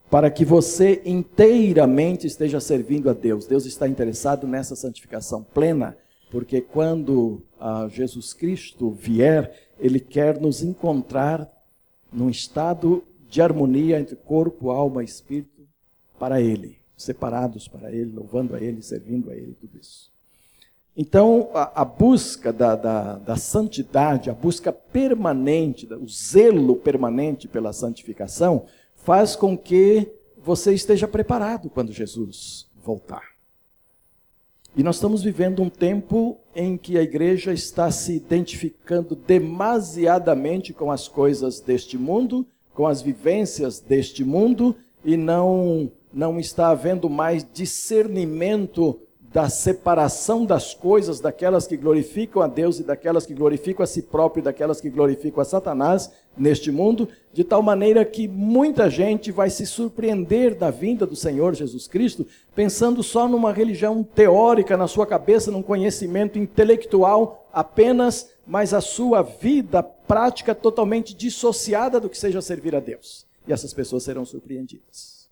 para 0.08 0.30
que 0.30 0.46
você 0.46 1.02
inteiramente 1.04 2.26
esteja 2.26 2.58
servindo 2.58 3.10
a 3.10 3.12
Deus. 3.12 3.46
Deus 3.46 3.66
está 3.66 3.86
interessado 3.86 4.46
nessa 4.46 4.74
santificação 4.74 5.42
plena, 5.42 5.94
porque 6.30 6.62
quando 6.62 7.42
ah, 7.60 7.86
Jesus 7.92 8.32
Cristo 8.32 8.90
vier, 8.90 9.52
Ele 9.78 10.00
quer 10.00 10.40
nos 10.40 10.62
encontrar 10.62 11.46
num 12.10 12.30
estado 12.30 13.04
de 13.30 13.40
harmonia 13.40 14.00
entre 14.00 14.16
corpo, 14.16 14.70
alma 14.70 15.02
e 15.02 15.06
espírito 15.06 15.62
para 16.18 16.40
Ele, 16.42 16.78
separados 16.96 17.68
para 17.68 17.90
Ele, 17.92 18.12
louvando 18.12 18.56
a 18.56 18.60
Ele, 18.60 18.82
servindo 18.82 19.30
a 19.30 19.34
Ele, 19.34 19.56
tudo 19.58 19.78
isso. 19.80 20.10
Então, 20.96 21.48
a, 21.54 21.82
a 21.82 21.84
busca 21.84 22.52
da, 22.52 22.74
da, 22.74 23.14
da, 23.14 23.36
santidade, 23.36 24.28
a 24.28 24.34
busca 24.34 24.72
permanente, 24.72 25.88
o 25.94 26.08
zelo 26.08 26.74
permanente 26.74 27.46
pela 27.46 27.72
santificação, 27.72 28.66
faz 28.96 29.36
com 29.36 29.56
que 29.56 30.10
você 30.36 30.74
esteja 30.74 31.06
preparado 31.06 31.70
quando 31.70 31.92
Jesus 31.92 32.66
voltar. 32.82 33.30
E 34.76 34.82
nós 34.82 34.96
estamos 34.96 35.22
vivendo 35.22 35.62
um 35.62 35.70
tempo 35.70 36.36
em 36.54 36.76
que 36.76 36.98
a 36.98 37.02
igreja 37.02 37.52
está 37.52 37.90
se 37.90 38.12
identificando 38.12 39.14
demasiadamente 39.14 40.72
com 40.72 40.90
as 40.90 41.06
coisas 41.06 41.60
deste 41.60 41.96
mundo, 41.96 42.46
com 42.80 42.86
as 42.86 43.02
vivências 43.02 43.78
deste 43.78 44.24
mundo, 44.24 44.74
e 45.04 45.14
não, 45.14 45.92
não 46.10 46.40
está 46.40 46.68
havendo 46.68 47.10
mais 47.10 47.46
discernimento 47.52 48.98
da 49.30 49.50
separação 49.50 50.46
das 50.46 50.72
coisas, 50.72 51.20
daquelas 51.20 51.66
que 51.66 51.76
glorificam 51.76 52.40
a 52.40 52.46
Deus 52.46 52.80
e 52.80 52.82
daquelas 52.82 53.26
que 53.26 53.34
glorificam 53.34 53.84
a 53.84 53.86
si 53.86 54.00
próprio 54.00 54.40
e 54.40 54.44
daquelas 54.44 54.80
que 54.80 54.88
glorificam 54.88 55.42
a 55.42 55.44
Satanás 55.44 56.10
neste 56.34 56.72
mundo, 56.72 57.06
de 57.34 57.44
tal 57.44 57.62
maneira 57.62 58.02
que 58.02 58.26
muita 58.26 58.88
gente 58.88 59.30
vai 59.30 59.50
se 59.50 59.66
surpreender 59.66 60.54
da 60.54 60.70
vinda 60.70 61.06
do 61.06 61.14
Senhor 61.14 61.54
Jesus 61.54 61.86
Cristo, 61.86 62.26
pensando 62.56 63.02
só 63.02 63.28
numa 63.28 63.52
religião 63.52 64.02
teórica 64.02 64.74
na 64.74 64.88
sua 64.88 65.06
cabeça, 65.06 65.50
num 65.50 65.62
conhecimento 65.62 66.38
intelectual 66.38 67.46
apenas, 67.52 68.30
mas 68.46 68.74
a 68.74 68.80
sua 68.80 69.22
vida 69.22 69.82
prática 69.82 70.54
totalmente 70.54 71.14
dissociada 71.14 72.00
do 72.00 72.08
que 72.08 72.18
seja 72.18 72.42
servir 72.42 72.74
a 72.74 72.80
Deus. 72.80 73.26
E 73.46 73.52
essas 73.52 73.72
pessoas 73.72 74.02
serão 74.02 74.24
surpreendidas. 74.24 75.28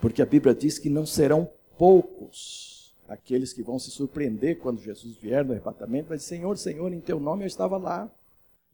Porque 0.00 0.22
a 0.22 0.26
Bíblia 0.26 0.54
diz 0.54 0.78
que 0.78 0.88
não 0.88 1.06
serão 1.06 1.48
poucos 1.76 2.94
aqueles 3.08 3.52
que 3.52 3.62
vão 3.62 3.78
se 3.78 3.90
surpreender 3.90 4.58
quando 4.58 4.82
Jesus 4.82 5.16
vier 5.16 5.44
no 5.44 5.52
arrebatamento, 5.52 6.10
vai 6.10 6.18
dizer, 6.18 6.28
Senhor, 6.28 6.56
Senhor, 6.58 6.92
em 6.92 7.00
teu 7.00 7.18
nome 7.18 7.44
eu 7.44 7.46
estava 7.46 7.78
lá. 7.78 8.08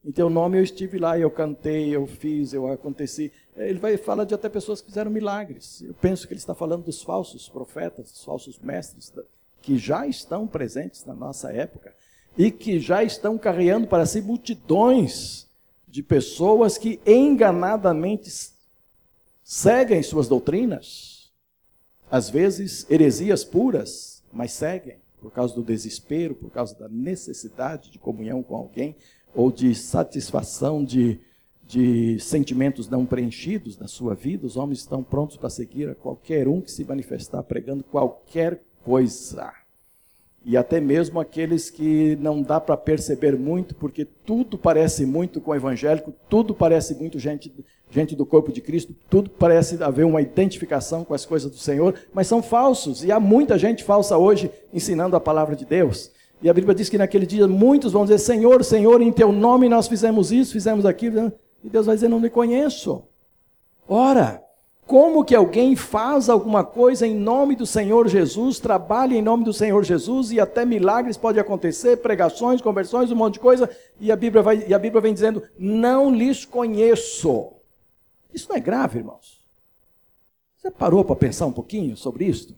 Em 0.05 0.12
teu 0.12 0.29
nome 0.29 0.59
eu 0.59 0.62
estive 0.62 0.99
lá, 0.99 1.19
eu 1.19 1.31
cantei, 1.31 1.95
eu 1.95 2.07
fiz, 2.07 2.53
eu 2.53 2.71
aconteci. 2.71 3.33
Ele 3.57 3.79
vai 3.79 3.97
falar 3.97 4.25
de 4.25 4.35
até 4.35 4.49
pessoas 4.49 4.81
que 4.81 4.88
fizeram 4.88 5.11
milagres. 5.11 5.81
Eu 5.83 5.95
penso 5.95 6.27
que 6.27 6.35
ele 6.35 6.40
está 6.40 6.55
falando 6.55 6.85
dos 6.85 7.03
falsos 7.03 7.49
profetas, 7.49 8.11
dos 8.11 8.25
falsos 8.25 8.59
mestres, 8.59 9.12
que 9.62 9.79
já 9.79 10.07
estão 10.07 10.47
presentes 10.47 11.07
na 11.07 11.14
nossa 11.14 11.51
época 11.53 11.95
e 12.37 12.51
que 12.51 12.79
já 12.79 13.03
estão 13.03 13.38
carregando 13.38 13.87
para 13.87 14.07
si 14.07 14.20
multidões 14.20 15.47
de 15.88 16.03
pessoas 16.03 16.77
que 16.77 17.01
enganadamente 17.07 18.51
seguem 19.42 20.03
suas 20.03 20.29
doutrinas 20.29 21.14
às 22.14 22.31
vezes, 22.31 22.87
heresias 22.88 23.42
puras, 23.42 24.23
mas 24.33 24.53
seguem 24.53 24.99
por 25.20 25.33
causa 25.33 25.53
do 25.53 25.64
desespero, 25.64 26.35
por 26.35 26.49
causa 26.49 26.73
da 26.79 26.88
necessidade 26.88 27.90
de 27.90 27.99
comunhão 27.99 28.40
com 28.40 28.55
alguém, 28.55 28.94
ou 29.35 29.51
de 29.51 29.75
satisfação 29.75 30.85
de, 30.85 31.18
de 31.66 32.20
sentimentos 32.20 32.88
não 32.88 33.05
preenchidos 33.05 33.79
na 33.79 33.88
sua 33.88 34.14
vida, 34.14 34.47
os 34.47 34.57
homens 34.57 34.79
estão 34.79 35.03
prontos 35.03 35.37
para 35.37 35.51
seguir 35.51 35.88
a 35.88 35.94
qualquer 35.97 36.47
um 36.47 36.61
que 36.61 36.70
se 36.70 36.85
manifestar 36.85 37.42
pregando 37.42 37.83
qualquer 37.83 38.62
coisa. 38.85 39.63
E 40.45 40.57
até 40.57 40.79
mesmo 40.79 41.19
aqueles 41.19 41.71
que 41.71 42.17
não 42.17 42.43
dá 42.43 42.61
para 42.61 42.77
perceber 42.77 43.37
muito, 43.39 43.75
porque 43.75 44.05
tudo 44.05 44.59
parece 44.59 45.07
muito 45.07 45.41
com 45.41 45.53
o 45.53 45.55
evangélico, 45.55 46.13
tudo 46.29 46.55
parece 46.55 46.95
muito 46.95 47.19
gente 47.19 47.53
gente 47.91 48.17
do 48.17 48.27
corpo 48.27 48.53
de 48.53 48.61
Cristo, 48.61 48.93
tudo 49.09 49.31
parece 49.31 49.81
haver 49.83 50.05
uma 50.05 50.21
identificação 50.21 51.05
com 51.05 51.15
as 51.15 51.25
coisas 51.25 51.49
do 51.49 51.57
Senhor, 51.57 51.95
mas 52.13 52.27
são 52.27 52.43
falsos, 52.43 53.05
e 53.05 53.13
há 53.13 53.21
muita 53.21 53.57
gente 53.57 53.85
falsa 53.85 54.19
hoje 54.19 54.51
ensinando 54.73 55.15
a 55.15 55.21
palavra 55.21 55.55
de 55.55 55.65
Deus. 55.65 56.11
E 56.43 56.51
a 56.51 56.53
Bíblia 56.53 56.75
diz 56.75 56.89
que 56.89 56.99
naquele 56.99 57.25
dia 57.25 57.47
muitos 57.47 57.93
vão 57.93 58.03
dizer: 58.03 58.19
Senhor, 58.19 58.65
Senhor, 58.65 59.01
em 59.01 59.13
teu 59.13 59.31
nome 59.31 59.69
nós 59.69 59.87
fizemos 59.87 60.33
isso, 60.33 60.53
fizemos 60.53 60.85
aquilo, 60.85 61.33
e 61.63 61.71
Deus 61.71 61.87
vai 61.87 61.95
dizer: 61.95 62.09
Não 62.09 62.21
me 62.21 62.29
conheço. 62.29 63.05
Ora, 63.89 64.44
como 64.87 65.25
que 65.25 65.35
alguém 65.35 65.75
faz 65.75 66.29
alguma 66.29 66.62
coisa 66.62 67.07
em 67.07 67.14
nome 67.14 67.57
do 67.57 67.64
Senhor 67.64 68.07
Jesus, 68.07 68.59
trabalha 68.59 69.14
em 69.14 69.23
nome 69.23 69.42
do 69.42 69.53
Senhor 69.53 69.83
Jesus 69.83 70.31
e 70.31 70.38
até 70.38 70.64
milagres 70.64 71.16
pode 71.16 71.40
acontecer, 71.40 71.99
pregações, 71.99 72.61
conversões, 72.61 73.11
um 73.11 73.16
monte 73.16 73.35
de 73.35 73.40
coisa, 73.40 73.68
e 73.99 74.12
a 74.12 74.16
Bíblia, 74.16 74.42
vai, 74.42 74.64
e 74.68 74.75
a 74.75 74.79
Bíblia 74.79 75.01
vem 75.01 75.14
dizendo: 75.14 75.42
Não 75.59 76.14
lhes 76.14 76.44
conheço. 76.44 77.53
Isso 78.33 78.49
não 78.49 78.57
é 78.57 78.61
grave, 78.61 78.99
irmãos? 78.99 79.42
Você 80.59 80.70
parou 80.70 81.05
para 81.05 81.16
pensar 81.16 81.47
um 81.47 81.53
pouquinho 81.53 81.97
sobre 81.97 82.27
isso? 82.27 82.55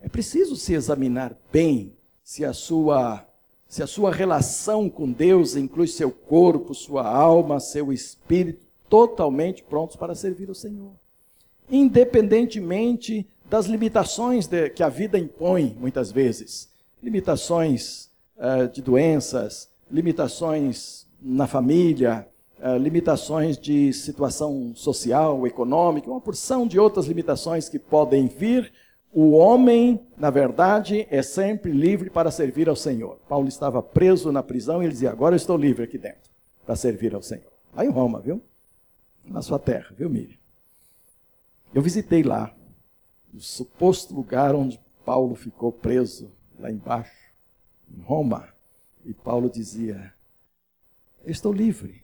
É 0.00 0.08
preciso 0.08 0.56
se 0.56 0.72
examinar 0.72 1.36
bem 1.52 1.92
se 2.22 2.44
a 2.44 2.52
sua 2.52 3.26
se 3.68 3.82
a 3.82 3.86
sua 3.86 4.12
relação 4.12 4.88
com 4.88 5.10
Deus 5.10 5.56
inclui 5.56 5.88
seu 5.88 6.10
corpo, 6.10 6.72
sua 6.72 7.06
alma, 7.06 7.58
seu 7.58 7.92
espírito 7.92 8.64
totalmente 8.88 9.62
prontos 9.64 9.96
para 9.96 10.14
servir 10.14 10.48
o 10.48 10.54
Senhor. 10.54 10.92
Independentemente 11.70 13.26
das 13.48 13.66
limitações 13.66 14.46
de, 14.46 14.70
que 14.70 14.82
a 14.82 14.88
vida 14.88 15.18
impõe, 15.18 15.76
muitas 15.78 16.10
vezes 16.10 16.68
limitações 17.02 18.10
uh, 18.36 18.68
de 18.72 18.82
doenças, 18.82 19.68
limitações 19.90 21.06
na 21.20 21.46
família, 21.46 22.26
uh, 22.58 22.76
limitações 22.76 23.56
de 23.56 23.92
situação 23.92 24.72
social, 24.74 25.46
econômica, 25.46 26.10
uma 26.10 26.20
porção 26.20 26.66
de 26.66 26.78
outras 26.78 27.06
limitações 27.06 27.68
que 27.68 27.78
podem 27.78 28.26
vir, 28.26 28.72
o 29.12 29.30
homem, 29.30 29.98
na 30.18 30.28
verdade, 30.28 31.06
é 31.10 31.22
sempre 31.22 31.72
livre 31.72 32.10
para 32.10 32.30
servir 32.30 32.68
ao 32.68 32.76
Senhor. 32.76 33.18
Paulo 33.26 33.48
estava 33.48 33.82
preso 33.82 34.30
na 34.30 34.42
prisão 34.42 34.82
e 34.82 34.84
ele 34.84 34.92
dizia: 34.92 35.10
Agora 35.10 35.34
eu 35.34 35.38
estou 35.38 35.56
livre 35.56 35.84
aqui 35.84 35.96
dentro 35.96 36.30
para 36.66 36.76
servir 36.76 37.14
ao 37.14 37.22
Senhor. 37.22 37.50
Lá 37.74 37.82
em 37.82 37.88
Roma, 37.88 38.20
viu? 38.20 38.42
Na 39.24 39.40
sua 39.40 39.58
terra, 39.58 39.86
viu, 39.96 40.10
Miriam? 40.10 40.36
Eu 41.76 41.82
visitei 41.82 42.22
lá, 42.22 42.56
o 43.34 43.38
suposto 43.38 44.14
lugar 44.14 44.54
onde 44.54 44.80
Paulo 45.04 45.34
ficou 45.34 45.70
preso, 45.70 46.32
lá 46.58 46.72
embaixo, 46.72 47.12
em 47.94 48.00
Roma. 48.00 48.48
E 49.04 49.12
Paulo 49.12 49.50
dizia: 49.50 50.10
estou 51.26 51.52
livre. 51.52 52.02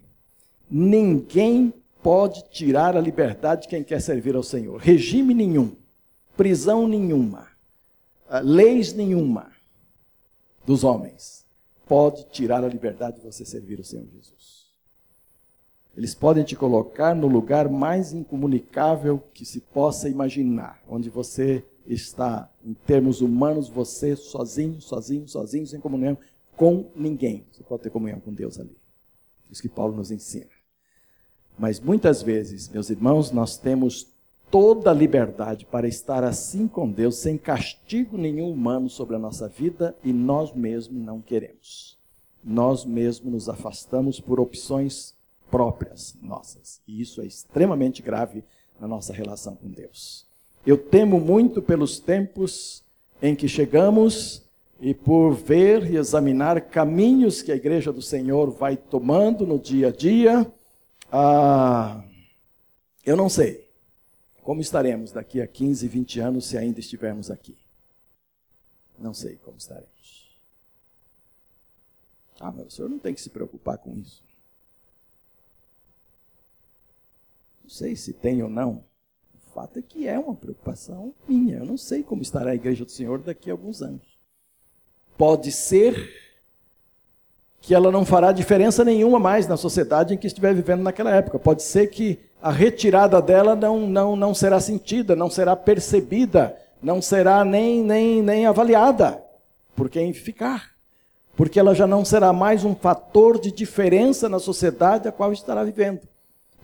Ninguém 0.71 1.73
pode 2.03 2.45
tirar 2.51 2.99
a 2.99 3.01
liberdade 3.01 3.63
de 3.63 3.69
quem 3.69 3.83
quer 3.83 4.03
servir 4.03 4.37
ao 4.37 4.43
Senhor. 4.43 4.79
Regime 4.79 5.33
nenhum, 5.33 5.75
prisão 6.37 6.87
nenhuma, 6.87 7.49
ah, 8.29 8.41
leis 8.41 8.93
nenhuma 8.93 9.53
dos 10.67 10.85
homens 10.85 11.47
pode 11.87 12.27
tirar 12.27 12.63
a 12.63 12.69
liberdade 12.69 13.21
de 13.21 13.23
você 13.23 13.47
servir 13.47 13.81
o 13.81 13.85
Senhor 13.85 14.07
Jesus. 14.07 14.62
Eles 15.97 16.15
podem 16.15 16.43
te 16.43 16.57
colocar 16.57 17.15
no 17.15 17.27
lugar 17.27 17.69
mais 17.69 18.13
incomunicável 18.13 19.23
que 19.35 19.45
se 19.45 19.61
possa 19.61 20.09
imaginar, 20.09 20.83
onde 20.89 21.11
você 21.11 21.65
está, 21.87 22.51
em 22.65 22.73
termos 22.73 23.21
humanos, 23.21 23.69
você 23.69 24.17
sozinho, 24.17 24.81
sozinho, 24.81 25.29
sozinho, 25.29 25.67
sem 25.67 25.81
comunhão 25.81 26.17
com 26.57 26.87
ninguém. 26.97 27.45
Você 27.53 27.63
pode 27.63 27.83
ter 27.83 27.91
comunhão 27.91 28.21
com 28.21 28.33
Deus 28.33 28.59
ali. 28.59 28.77
Isso 29.51 29.61
que 29.61 29.69
Paulo 29.69 29.95
nos 29.95 30.11
ensina. 30.11 30.51
Mas 31.59 31.79
muitas 31.79 32.23
vezes, 32.23 32.69
meus 32.69 32.89
irmãos, 32.89 33.31
nós 33.31 33.59
temos 33.59 34.09
toda 34.51 34.91
a 34.91 34.95
liberdade 34.95 35.67
para 35.67 35.87
estar 35.87 36.25
assim 36.25 36.67
com 36.67 36.91
Deus, 36.91 37.17
sem 37.17 37.37
castigo 37.37 38.17
nenhum 38.17 38.51
humano 38.51 38.89
sobre 38.89 39.17
a 39.17 39.19
nossa 39.19 39.49
vida, 39.49 39.95
e 40.03 40.13
nós 40.13 40.55
mesmos 40.55 41.03
não 41.03 41.21
queremos. 41.21 41.99
Nós 42.43 42.85
mesmos 42.85 43.33
nos 43.33 43.49
afastamos 43.49 44.19
por 44.19 44.41
opções 44.41 45.15
próprias 45.53 46.17
nossas. 46.21 46.81
E 46.88 47.01
isso 47.01 47.23
é 47.23 47.27
extremamente 47.27 48.03
grave 48.03 48.43
na 48.81 48.88
nossa 48.88 49.12
relação 49.12 49.55
com 49.55 49.69
Deus. 49.69 50.27
Eu 50.67 50.77
temo 50.77 51.21
muito 51.21 51.62
pelos 51.62 52.01
tempos 52.01 52.83
em 53.21 53.37
que 53.37 53.47
chegamos 53.47 54.43
e 54.81 54.93
por 54.93 55.35
ver 55.35 55.88
e 55.88 55.97
examinar 55.97 56.61
caminhos 56.62 57.41
que 57.41 57.53
a 57.53 57.57
igreja 57.57 57.93
do 57.93 58.03
Senhor 58.03 58.51
vai 58.51 58.77
tomando 58.77 59.47
no 59.47 59.59
dia 59.59 59.88
a 59.88 59.93
dia 59.93 60.51
ah, 61.15 62.03
eu 63.05 63.15
não 63.19 63.29
sei 63.29 63.69
como 64.43 64.62
estaremos 64.62 65.12
daqui 65.12 65.43
a 65.43 65.47
15, 65.47 65.87
20 65.87 66.21
anos 66.21 66.47
se 66.47 66.57
ainda 66.57 66.81
estivermos 66.81 67.31
aqui. 67.31 67.55
Não 68.99 69.12
sei 69.12 69.37
como 69.37 69.59
estaremos. 69.59 70.38
Ah, 72.41 72.51
mas 72.51 72.67
o 72.67 72.71
senhor 72.71 72.88
não 72.88 72.99
tem 72.99 73.15
que 73.15 73.21
se 73.21 73.29
preocupar 73.29 73.77
com 73.77 73.95
isso. 73.99 74.25
Sei 77.73 77.97
se 77.97 78.13
tem 78.13 78.43
ou 78.43 78.51
não. 78.51 78.85
O 79.35 79.55
fato 79.55 79.79
é 79.79 79.83
que 79.83 80.07
é 80.07 80.19
uma 80.19 80.35
preocupação 80.35 81.15
minha. 81.27 81.59
Eu 81.59 81.65
não 81.65 81.79
sei 81.79 82.03
como 82.03 82.21
estará 82.21 82.51
a 82.51 82.55
igreja 82.55 82.85
do 82.85 82.91
Senhor 82.91 83.19
daqui 83.19 83.51
a 83.51 83.55
alguns 83.55 83.81
anos. 83.81 84.19
Pode 85.17 85.51
ser 85.51 86.11
que 87.61 87.75
ela 87.75 87.91
não 87.91 88.05
fará 88.05 88.33
diferença 88.33 88.85
nenhuma 88.85 89.19
mais 89.19 89.47
na 89.47 89.57
sociedade 89.57 90.13
em 90.13 90.19
que 90.19 90.27
estiver 90.27 90.55
vivendo 90.55 90.83
naquela 90.83 91.15
época. 91.15 91.39
Pode 91.39 91.63
ser 91.63 91.89
que 91.89 92.19
a 92.43 92.51
retirada 92.51 93.23
dela 93.23 93.55
não, 93.55 93.87
não, 93.87 94.17
não 94.17 94.35
será 94.35 94.61
sentida, 94.61 95.17
não 95.17 95.31
será 95.31 95.57
percebida, 95.57 96.57
não 96.83 97.01
será 97.01 97.45
nem, 97.45 97.83
nem, 97.83 98.21
nem 98.21 98.47
avaliada 98.47 99.23
por 99.75 99.89
quem 99.89 100.13
ficar. 100.13 100.73
Porque 101.37 101.59
ela 101.59 101.75
já 101.75 101.87
não 101.87 102.05
será 102.05 102.33
mais 102.33 102.65
um 102.65 102.75
fator 102.75 103.41
de 103.41 103.51
diferença 103.51 104.29
na 104.29 104.39
sociedade 104.39 105.09
a 105.09 105.13
qual 105.13 105.33
estará 105.33 105.65
vivendo. 105.65 106.12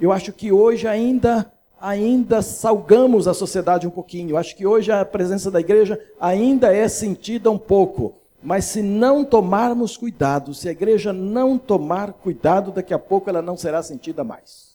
Eu 0.01 0.13
acho 0.13 0.33
que 0.33 0.53
hoje 0.53 0.87
ainda 0.87 1.51
ainda 1.81 2.43
salgamos 2.43 3.29
a 3.29 3.35
sociedade 3.35 3.87
um 3.87 3.91
pouquinho. 3.91 4.31
Eu 4.31 4.37
acho 4.37 4.57
que 4.57 4.67
hoje 4.67 4.91
a 4.91 5.05
presença 5.05 5.51
da 5.51 5.61
igreja 5.61 5.99
ainda 6.21 6.75
é 6.75 6.89
sentida 6.89 7.51
um 7.51 7.59
pouco. 7.59 8.15
Mas 8.43 8.67
se 8.67 8.83
não 8.83 9.25
tomarmos 9.25 9.97
cuidado, 9.97 10.55
se 10.55 10.69
a 10.69 10.73
igreja 10.73 11.13
não 11.13 11.59
tomar 11.59 12.13
cuidado, 12.13 12.71
daqui 12.71 12.95
a 12.95 12.99
pouco 12.99 13.29
ela 13.29 13.43
não 13.43 13.57
será 13.57 13.83
sentida 13.83 14.23
mais. 14.23 14.69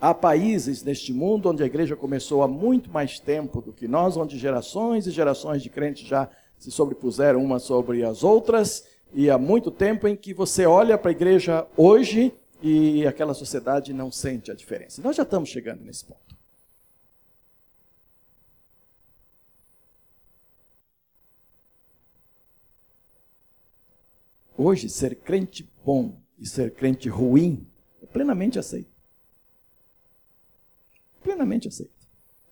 Há 0.00 0.14
países 0.14 0.82
neste 0.82 1.12
mundo 1.12 1.50
onde 1.50 1.62
a 1.62 1.66
igreja 1.66 1.96
começou 1.96 2.42
há 2.42 2.48
muito 2.48 2.90
mais 2.90 3.18
tempo 3.18 3.60
do 3.60 3.72
que 3.72 3.88
nós, 3.88 4.16
onde 4.16 4.38
gerações 4.38 5.06
e 5.06 5.10
gerações 5.10 5.62
de 5.62 5.70
crentes 5.70 6.06
já 6.06 6.28
se 6.58 6.70
sobrepuseram 6.70 7.42
umas 7.44 7.62
sobre 7.62 8.04
as 8.04 8.22
outras, 8.22 8.84
e 9.14 9.30
há 9.30 9.38
muito 9.38 9.70
tempo 9.70 10.06
em 10.06 10.14
que 10.14 10.34
você 10.34 10.66
olha 10.66 10.98
para 10.98 11.10
a 11.10 11.12
igreja 11.12 11.66
hoje 11.76 12.32
e 12.60 13.06
aquela 13.06 13.34
sociedade 13.34 13.92
não 13.92 14.10
sente 14.10 14.50
a 14.50 14.54
diferença. 14.54 15.00
Nós 15.02 15.16
já 15.16 15.22
estamos 15.22 15.48
chegando 15.48 15.84
nesse 15.84 16.04
ponto. 16.04 16.36
Hoje, 24.56 24.88
ser 24.88 25.14
crente 25.14 25.68
bom 25.84 26.20
e 26.36 26.44
ser 26.44 26.74
crente 26.74 27.08
ruim 27.08 27.64
é 28.02 28.06
plenamente 28.06 28.58
aceito. 28.58 28.90
Plenamente 31.22 31.68
aceito. 31.68 31.92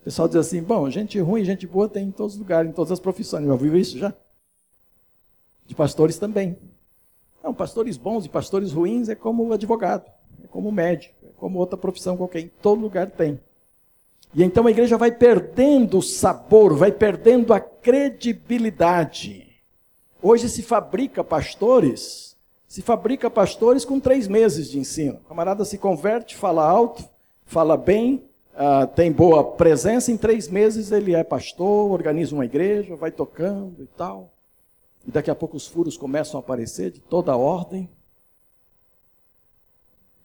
O 0.01 0.05
pessoal 0.05 0.29
diz 0.29 0.37
assim: 0.37 0.63
bom, 0.63 0.89
gente 0.89 1.19
ruim 1.19 1.43
e 1.43 1.45
gente 1.45 1.67
boa 1.67 1.89
tem 1.89 2.07
em 2.07 2.13
todos 2.13 2.35
os 2.35 2.39
lugares, 2.39 2.71
em 2.71 2.73
todas 2.73 2.93
as 2.93 3.01
profissões. 3.01 3.45
Já 3.45 3.53
ouviu 3.53 3.77
isso 3.77 3.99
já? 3.99 4.15
De 5.67 5.75
pastores 5.75 6.17
também. 6.17 6.57
Não, 7.47 7.55
pastores 7.55 7.97
bons 7.97 8.27
e 8.27 8.29
pastores 8.29 8.73
ruins 8.73 9.09
é 9.09 9.15
como 9.15 9.53
advogado, 9.53 10.05
é 10.43 10.49
como 10.49 10.73
médico, 10.73 11.15
é 11.23 11.29
como 11.39 11.61
outra 11.61 11.77
profissão 11.77 12.17
qualquer. 12.17 12.41
Em 12.41 12.51
todo 12.61 12.81
lugar 12.81 13.09
tem. 13.09 13.39
E 14.35 14.43
então 14.43 14.67
a 14.67 14.71
igreja 14.73 14.99
vai 14.99 15.13
perdendo 15.13 15.99
o 15.99 16.03
sabor, 16.03 16.75
vai 16.75 16.91
perdendo 16.91 17.55
a 17.55 17.61
credibilidade. 17.61 19.47
Hoje 20.21 20.49
se 20.49 20.61
fabrica 20.61 21.23
pastores, 21.23 22.37
se 22.67 22.83
fabrica 22.83 23.31
pastores 23.31 23.85
com 23.85 24.01
três 24.01 24.27
meses 24.27 24.69
de 24.69 24.81
ensino. 24.81 25.21
O 25.25 25.29
camarada 25.29 25.65
se 25.65 25.79
converte, 25.79 26.35
fala 26.35 26.69
alto, 26.69 27.05
fala 27.45 27.77
bem, 27.77 28.25
uh, 28.55 28.89
tem 28.89 29.13
boa 29.13 29.45
presença, 29.45 30.11
em 30.11 30.17
três 30.17 30.49
meses 30.49 30.91
ele 30.91 31.15
é 31.15 31.23
pastor, 31.23 31.93
organiza 31.93 32.35
uma 32.35 32.45
igreja, 32.45 32.97
vai 32.97 33.13
tocando 33.13 33.85
e 33.85 33.87
tal. 33.97 34.33
E 35.07 35.11
daqui 35.11 35.31
a 35.31 35.35
pouco 35.35 35.57
os 35.57 35.67
furos 35.67 35.97
começam 35.97 36.39
a 36.39 36.43
aparecer 36.43 36.91
de 36.91 37.01
toda 37.01 37.33
a 37.33 37.37
ordem. 37.37 37.89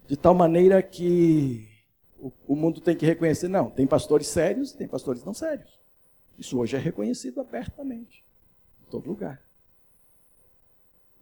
De 0.08 0.16
tal 0.16 0.34
maneira 0.34 0.82
que 0.82 1.68
o, 2.18 2.32
o 2.48 2.56
mundo 2.56 2.80
tem 2.80 2.96
que 2.96 3.06
reconhecer, 3.06 3.48
não, 3.48 3.70
tem 3.70 3.86
pastores 3.86 4.26
sérios 4.26 4.72
e 4.72 4.76
tem 4.76 4.88
pastores 4.88 5.24
não 5.24 5.32
sérios. 5.32 5.70
Isso 6.38 6.58
hoje 6.58 6.76
é 6.76 6.78
reconhecido 6.78 7.40
abertamente, 7.40 8.24
em 8.82 8.90
todo 8.90 9.08
lugar. 9.08 9.40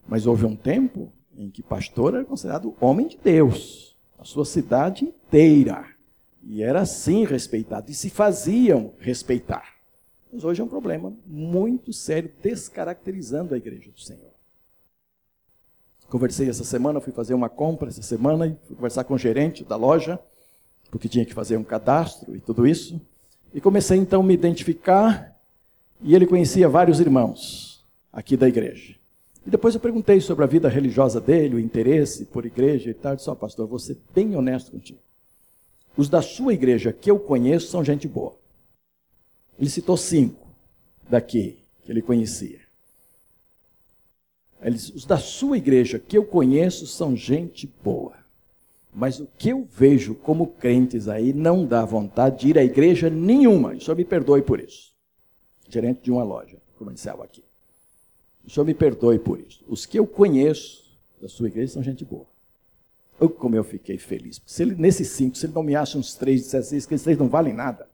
Mas 0.09 0.27
houve 0.27 0.47
um 0.47 0.57
tempo 0.57 1.13
em 1.37 1.51
que 1.51 1.63
pastor 1.63 2.15
era 2.15 2.25
considerado 2.25 2.75
homem 2.81 3.07
de 3.09 3.19
Deus, 3.19 3.97
a 4.19 4.25
sua 4.25 4.45
cidade 4.45 5.05
inteira. 5.05 5.87
E 6.43 6.63
era 6.63 6.81
assim 6.81 7.25
respeitado, 7.25 7.91
e 7.91 7.95
se 7.95 8.09
faziam 8.09 8.95
respeitar. 8.99 9.80
Mas 10.33 10.45
hoje 10.45 10.61
é 10.61 10.65
um 10.65 10.69
problema 10.69 11.13
muito 11.27 11.93
sério, 11.93 12.31
descaracterizando 12.43 13.55
a 13.55 13.57
igreja 13.57 13.91
do 13.91 14.01
Senhor. 14.01 14.31
Conversei 16.09 16.49
essa 16.49 16.65
semana, 16.65 17.01
fui 17.01 17.13
fazer 17.13 17.35
uma 17.35 17.49
compra 17.49 17.89
essa 17.89 18.03
semana, 18.03 18.47
e 18.47 18.57
fui 18.67 18.77
conversar 18.77 19.05
com 19.05 19.15
o 19.15 19.19
gerente 19.19 19.65
da 19.65 19.77
loja, 19.77 20.19
porque 20.91 21.09
tinha 21.09 21.25
que 21.25 21.35
fazer 21.35 21.57
um 21.57 21.65
cadastro 21.65 22.35
e 22.35 22.41
tudo 22.41 22.67
isso. 22.67 23.01
E 23.55 23.61
comecei 23.61 23.99
então 23.99 24.21
a 24.21 24.25
me 24.25 24.35
identificar, 24.35 25.37
e 26.01 26.15
ele 26.15 26.27
conhecia 26.27 26.69
vários 26.69 27.01
irmãos 27.01 27.85
aqui 28.13 28.37
da 28.37 28.49
igreja. 28.49 28.95
E 29.47 29.51
depois 29.51 29.75
eu 29.75 29.81
perguntei 29.81 30.21
sobre 30.21 30.45
a 30.45 30.49
vida 30.49 30.69
religiosa 30.69 31.21
dele, 31.21 31.57
o 31.57 31.61
interesse 31.61 32.25
por 32.25 32.45
igreja 32.45 32.91
e 32.91 32.95
tal. 32.95 33.13
Eu 33.13 33.17
disse, 33.17 33.31
oh, 33.31 33.37
pastor, 33.37 33.67
vou 33.67 33.79
ser 33.79 33.97
bem 34.15 34.37
honesto 34.37 34.71
contigo. 34.71 34.99
Os 35.97 36.09
da 36.09 36.23
sua 36.23 36.53
igreja 36.53 36.93
que 36.93 37.11
eu 37.11 37.19
conheço 37.19 37.69
são 37.69 37.85
gente 37.85 38.07
boa. 38.07 38.40
Ele 39.61 39.69
citou 39.69 39.97
cinco 39.97 40.49
daqui 41.09 41.59
que 41.85 41.93
ele 41.93 42.01
conhecia. 42.01 42.61
Ele 44.63 44.77
disse, 44.77 44.93
os 44.93 45.05
da 45.05 45.19
sua 45.19 45.59
igreja 45.59 45.99
que 45.99 46.17
eu 46.17 46.25
conheço 46.25 46.87
são 46.87 47.15
gente 47.15 47.71
boa. 47.85 48.15
Mas 48.93 49.21
o 49.21 49.29
que 49.39 49.51
eu 49.51 49.69
vejo 49.71 50.15
como 50.15 50.47
crentes 50.47 51.09
aí 51.09 51.33
não 51.33 51.67
dá 51.67 51.85
vontade 51.85 52.41
de 52.41 52.49
ir 52.49 52.59
à 52.59 52.65
igreja 52.65 53.11
nenhuma. 53.11 53.75
O 53.75 53.81
senhor 53.81 53.97
me 53.97 54.05
perdoe 54.05 54.43
por 54.43 54.61
isso. 54.61 54.93
Gerente 55.69 56.03
de 56.03 56.11
uma 56.11 56.25
loja 56.25 56.57
comercial 56.77 57.23
aqui. 57.23 57.45
O 58.45 58.51
senhor 58.51 58.65
me 58.65 58.75
perdoe 58.75 59.19
por 59.19 59.39
isso. 59.39 59.63
Os 59.69 59.85
que 59.85 59.99
eu 59.99 60.07
conheço 60.07 60.91
da 61.21 61.29
sua 61.29 61.49
igreja 61.49 61.75
são 61.75 61.83
gente 61.83 62.05
boa. 62.05 62.27
Oh, 63.21 63.29
como 63.29 63.55
eu 63.55 63.63
fiquei 63.63 63.99
feliz. 63.99 64.41
Se 64.47 64.63
ele, 64.63 64.75
nesses 64.75 65.09
cinco, 65.09 65.37
se 65.37 65.45
ele 65.45 65.53
não 65.53 65.63
me 65.63 65.77
acha 65.77 65.99
uns 65.99 66.15
três, 66.15 66.41
dissesse 66.41 66.75
isso, 66.75 66.89
que 66.89 66.95
esses 66.95 67.05
três 67.05 67.19
não 67.19 67.29
valem 67.29 67.53
nada. 67.53 67.90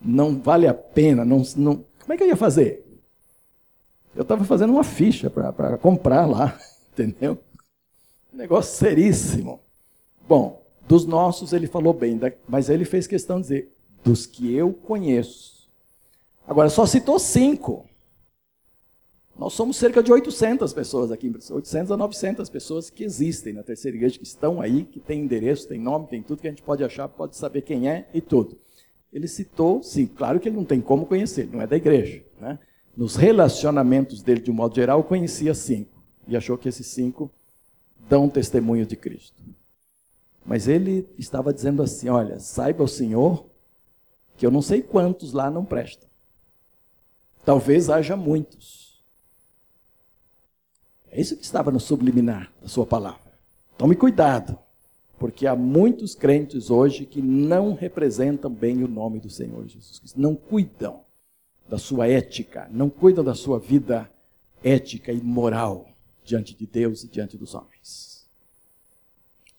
Não 0.00 0.38
vale 0.38 0.66
a 0.66 0.74
pena. 0.74 1.24
Não, 1.24 1.42
não... 1.56 1.84
Como 2.00 2.12
é 2.12 2.16
que 2.16 2.22
eu 2.22 2.28
ia 2.28 2.36
fazer? 2.36 2.84
Eu 4.14 4.22
estava 4.22 4.44
fazendo 4.44 4.72
uma 4.72 4.84
ficha 4.84 5.28
para 5.28 5.76
comprar 5.78 6.26
lá, 6.26 6.58
entendeu? 6.92 7.38
negócio 8.36 8.76
seríssimo. 8.76 9.60
Bom, 10.28 10.62
dos 10.86 11.06
nossos 11.06 11.52
ele 11.52 11.66
falou 11.66 11.92
bem, 11.92 12.20
mas 12.46 12.68
ele 12.68 12.84
fez 12.84 13.06
questão 13.06 13.36
de 13.36 13.42
dizer, 13.42 13.72
dos 14.04 14.26
que 14.26 14.54
eu 14.54 14.72
conheço. 14.72 15.68
Agora, 16.46 16.68
só 16.68 16.86
citou 16.86 17.18
cinco. 17.18 17.86
Nós 19.38 19.52
somos 19.52 19.76
cerca 19.76 20.02
de 20.02 20.12
800 20.12 20.72
pessoas 20.72 21.10
aqui, 21.10 21.32
800 21.50 21.90
a 21.92 21.96
900 21.96 22.48
pessoas 22.48 22.88
que 22.88 23.04
existem 23.04 23.52
na 23.52 23.62
terceira 23.62 23.96
igreja, 23.96 24.18
que 24.18 24.24
estão 24.24 24.60
aí, 24.60 24.84
que 24.84 24.98
tem 24.98 25.20
endereço, 25.20 25.68
tem 25.68 25.78
nome, 25.78 26.06
tem 26.06 26.22
tudo 26.22 26.40
que 26.40 26.46
a 26.46 26.50
gente 26.50 26.62
pode 26.62 26.82
achar, 26.82 27.06
pode 27.08 27.36
saber 27.36 27.62
quem 27.62 27.88
é 27.88 28.08
e 28.14 28.20
tudo. 28.20 28.56
Ele 29.16 29.26
citou, 29.26 29.82
sim, 29.82 30.06
claro 30.06 30.38
que 30.38 30.46
ele 30.46 30.56
não 30.56 30.64
tem 30.66 30.78
como 30.78 31.06
conhecer, 31.06 31.44
ele 31.44 31.52
não 31.56 31.62
é 31.62 31.66
da 31.66 31.74
igreja. 31.74 32.22
Né? 32.38 32.58
Nos 32.94 33.16
relacionamentos 33.16 34.22
dele, 34.22 34.42
de 34.42 34.50
um 34.50 34.54
modo 34.54 34.74
geral, 34.74 35.02
conhecia 35.02 35.54
cinco. 35.54 35.90
E 36.28 36.36
achou 36.36 36.58
que 36.58 36.68
esses 36.68 36.86
cinco 36.86 37.30
dão 38.10 38.28
testemunho 38.28 38.84
de 38.84 38.94
Cristo. 38.94 39.42
Mas 40.44 40.68
ele 40.68 41.08
estava 41.16 41.50
dizendo 41.50 41.82
assim: 41.82 42.10
olha, 42.10 42.38
saiba 42.38 42.84
o 42.84 42.88
Senhor 42.88 43.46
que 44.36 44.44
eu 44.44 44.50
não 44.50 44.60
sei 44.60 44.82
quantos 44.82 45.32
lá 45.32 45.50
não 45.50 45.64
prestam. 45.64 46.06
Talvez 47.42 47.88
haja 47.88 48.16
muitos. 48.16 49.00
É 51.10 51.18
isso 51.18 51.38
que 51.38 51.42
estava 51.42 51.70
no 51.70 51.80
subliminar 51.80 52.52
da 52.60 52.68
sua 52.68 52.84
palavra. 52.84 53.32
Tome 53.78 53.96
cuidado, 53.96 54.58
porque 55.18 55.46
há 55.46 55.56
muitos 55.56 56.14
crentes 56.14 56.70
hoje 56.70 57.06
que 57.06 57.22
não 57.22 57.74
representam 57.74 58.50
bem 58.50 58.82
o 58.82 58.88
nome 58.88 59.18
do 59.18 59.30
Senhor 59.30 59.66
Jesus 59.66 59.98
Cristo, 59.98 60.20
não 60.20 60.34
cuidam 60.34 61.00
da 61.68 61.78
sua 61.78 62.06
ética, 62.06 62.68
não 62.70 62.88
cuidam 62.88 63.24
da 63.24 63.34
sua 63.34 63.58
vida 63.58 64.10
ética 64.62 65.12
e 65.12 65.20
moral 65.20 65.88
diante 66.24 66.54
de 66.54 66.66
Deus 66.66 67.04
e 67.04 67.08
diante 67.08 67.36
dos 67.36 67.54
homens. 67.54 68.26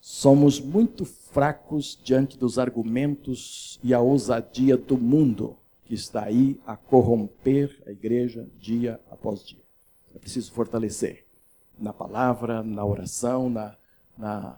Somos 0.00 0.60
muito 0.60 1.04
fracos 1.04 1.98
diante 2.02 2.38
dos 2.38 2.58
argumentos 2.58 3.78
e 3.82 3.92
a 3.92 4.00
ousadia 4.00 4.76
do 4.76 4.96
mundo 4.96 5.56
que 5.84 5.94
está 5.94 6.24
aí 6.24 6.58
a 6.66 6.76
corromper 6.76 7.82
a 7.86 7.90
igreja 7.90 8.46
dia 8.60 9.00
após 9.10 9.44
dia. 9.44 9.62
É 10.14 10.18
preciso 10.18 10.52
fortalecer 10.52 11.24
na 11.78 11.92
palavra, 11.92 12.62
na 12.62 12.84
oração, 12.84 13.48
na, 13.48 13.74
na, 14.16 14.56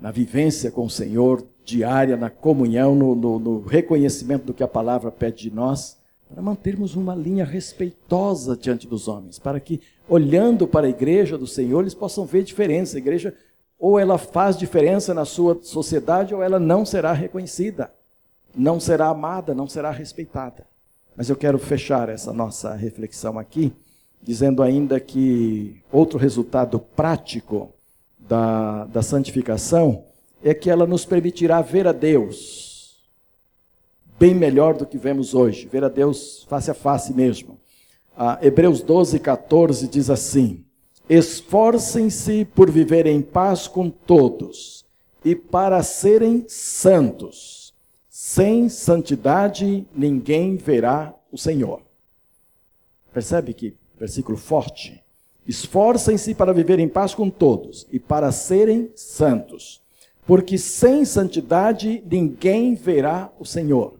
na 0.00 0.10
vivência 0.10 0.70
com 0.70 0.86
o 0.86 0.90
Senhor 0.90 1.44
diária, 1.64 2.16
na 2.16 2.30
comunhão, 2.30 2.94
no, 2.94 3.14
no, 3.14 3.38
no 3.38 3.60
reconhecimento 3.60 4.44
do 4.44 4.54
que 4.54 4.62
a 4.62 4.68
palavra 4.68 5.10
pede 5.10 5.48
de 5.48 5.54
nós 5.54 5.96
para 6.34 6.42
mantermos 6.42 6.96
uma 6.96 7.14
linha 7.14 7.44
respeitosa 7.44 8.56
diante 8.56 8.88
dos 8.88 9.06
homens, 9.06 9.38
para 9.38 9.60
que, 9.60 9.80
olhando 10.08 10.66
para 10.66 10.86
a 10.86 10.90
igreja 10.90 11.38
do 11.38 11.46
Senhor, 11.46 11.80
eles 11.80 11.94
possam 11.94 12.24
ver 12.24 12.42
diferença. 12.42 12.96
A 12.96 12.98
igreja, 12.98 13.34
ou 13.78 13.98
ela 13.98 14.18
faz 14.18 14.56
diferença 14.56 15.14
na 15.14 15.24
sua 15.24 15.60
sociedade, 15.62 16.34
ou 16.34 16.42
ela 16.42 16.58
não 16.58 16.84
será 16.84 17.12
reconhecida, 17.12 17.92
não 18.54 18.80
será 18.80 19.08
amada, 19.08 19.54
não 19.54 19.68
será 19.68 19.92
respeitada. 19.92 20.66
Mas 21.16 21.28
eu 21.30 21.36
quero 21.36 21.58
fechar 21.58 22.08
essa 22.08 22.32
nossa 22.32 22.74
reflexão 22.74 23.38
aqui, 23.38 23.72
dizendo 24.20 24.62
ainda 24.62 24.98
que 24.98 25.80
outro 25.92 26.18
resultado 26.18 26.80
prático 26.80 27.72
da, 28.28 28.84
da 28.86 29.02
santificação 29.02 30.04
é 30.42 30.52
que 30.52 30.70
ela 30.70 30.86
nos 30.86 31.04
permitirá 31.04 31.60
ver 31.60 31.86
a 31.86 31.92
Deus 31.92 32.64
bem 34.18 34.34
melhor 34.34 34.74
do 34.74 34.86
que 34.86 34.96
vemos 34.96 35.34
hoje, 35.34 35.66
ver 35.66 35.84
a 35.84 35.88
Deus 35.88 36.44
face 36.48 36.70
a 36.70 36.74
face 36.74 37.12
mesmo. 37.12 37.58
Ah, 38.16 38.38
Hebreus 38.40 38.80
12, 38.80 39.18
14 39.18 39.88
diz 39.88 40.08
assim: 40.08 40.64
Esforcem-se 41.08 42.44
por 42.44 42.70
viver 42.70 43.06
em 43.06 43.20
paz 43.20 43.68
com 43.68 43.90
todos 43.90 44.84
e 45.24 45.34
para 45.34 45.82
serem 45.82 46.44
santos. 46.48 47.74
Sem 48.08 48.68
santidade 48.68 49.86
ninguém 49.94 50.56
verá 50.56 51.14
o 51.30 51.36
Senhor. 51.36 51.82
Percebe 53.12 53.52
que 53.52 53.76
versículo 53.98 54.38
forte? 54.38 55.03
Esforcem-se 55.46 56.34
para 56.34 56.52
viver 56.52 56.78
em 56.78 56.88
paz 56.88 57.14
com 57.14 57.28
todos 57.28 57.86
e 57.92 57.98
para 57.98 58.32
serem 58.32 58.90
santos, 58.94 59.82
porque 60.26 60.56
sem 60.56 61.04
santidade 61.04 62.02
ninguém 62.10 62.74
verá 62.74 63.30
o 63.38 63.44
Senhor. 63.44 63.94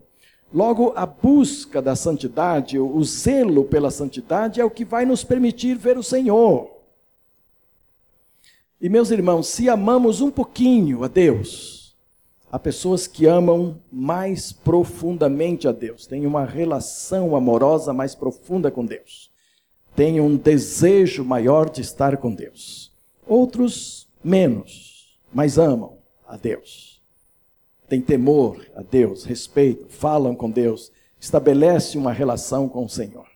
Logo, 0.52 0.92
a 0.94 1.04
busca 1.04 1.82
da 1.82 1.96
santidade, 1.96 2.78
o 2.78 3.02
zelo 3.02 3.64
pela 3.64 3.90
santidade 3.90 4.60
é 4.60 4.64
o 4.64 4.70
que 4.70 4.84
vai 4.84 5.04
nos 5.04 5.24
permitir 5.24 5.76
ver 5.76 5.98
o 5.98 6.02
Senhor. 6.02 6.70
E 8.80 8.88
meus 8.88 9.10
irmãos, 9.10 9.48
se 9.48 9.68
amamos 9.68 10.20
um 10.20 10.30
pouquinho 10.30 11.02
a 11.02 11.08
Deus, 11.08 11.96
há 12.52 12.58
pessoas 12.58 13.06
que 13.08 13.26
amam 13.26 13.80
mais 13.90 14.52
profundamente 14.52 15.66
a 15.66 15.72
Deus, 15.72 16.06
têm 16.06 16.24
uma 16.24 16.44
relação 16.44 17.34
amorosa 17.34 17.92
mais 17.92 18.14
profunda 18.14 18.70
com 18.70 18.84
Deus, 18.84 19.32
têm 19.94 20.20
um 20.20 20.36
desejo 20.36 21.24
maior 21.24 21.70
de 21.70 21.80
estar 21.80 22.16
com 22.16 22.34
Deus. 22.34 22.92
Outros 23.26 24.08
menos, 24.22 25.18
mas 25.32 25.58
amam 25.58 25.98
a 26.26 26.36
Deus 26.36 26.94
têm 27.94 28.00
temor 28.00 28.64
a 28.74 28.82
Deus, 28.82 29.24
respeito, 29.24 29.86
falam 29.88 30.34
com 30.34 30.50
Deus, 30.50 30.90
estabelece 31.20 31.96
uma 31.96 32.12
relação 32.12 32.68
com 32.68 32.84
o 32.84 32.88
Senhor. 32.88 33.26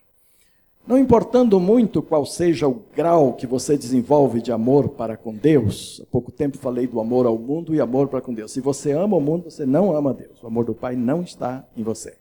Não 0.85 0.97
importando 0.97 1.59
muito 1.59 2.01
qual 2.01 2.25
seja 2.25 2.67
o 2.67 2.81
grau 2.95 3.33
que 3.33 3.45
você 3.45 3.77
desenvolve 3.77 4.41
de 4.41 4.51
amor 4.51 4.89
para 4.89 5.15
com 5.15 5.33
Deus, 5.33 6.01
há 6.03 6.05
pouco 6.11 6.31
tempo 6.31 6.57
falei 6.57 6.87
do 6.87 6.99
amor 6.99 7.25
ao 7.25 7.37
mundo 7.37 7.75
e 7.75 7.79
amor 7.79 8.07
para 8.07 8.21
com 8.21 8.33
Deus. 8.33 8.51
Se 8.51 8.59
você 8.59 8.91
ama 8.91 9.15
o 9.15 9.21
mundo, 9.21 9.49
você 9.49 9.65
não 9.65 9.95
ama 9.95 10.13
Deus. 10.13 10.41
O 10.41 10.47
amor 10.47 10.65
do 10.65 10.73
Pai 10.73 10.95
não 10.95 11.21
está 11.21 11.65
em 11.77 11.83
você. 11.83 12.17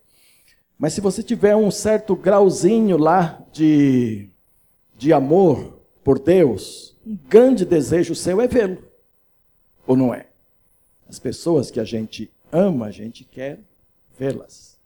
Mas 0.78 0.92
se 0.92 1.00
você 1.00 1.22
tiver 1.22 1.56
um 1.56 1.70
certo 1.70 2.14
grauzinho 2.14 2.96
lá 2.96 3.42
de, 3.52 4.28
de 4.96 5.12
amor 5.12 5.80
por 6.04 6.18
Deus, 6.18 6.96
um 7.04 7.18
grande 7.28 7.64
desejo 7.64 8.14
seu 8.14 8.40
é 8.40 8.46
vê-lo. 8.46 8.78
Ou 9.86 9.96
não 9.96 10.14
é? 10.14 10.26
As 11.08 11.18
pessoas 11.18 11.70
que 11.70 11.80
a 11.80 11.84
gente 11.84 12.30
ama, 12.52 12.86
a 12.86 12.90
gente 12.90 13.24
quer 13.24 13.58
vê-las. 14.16 14.78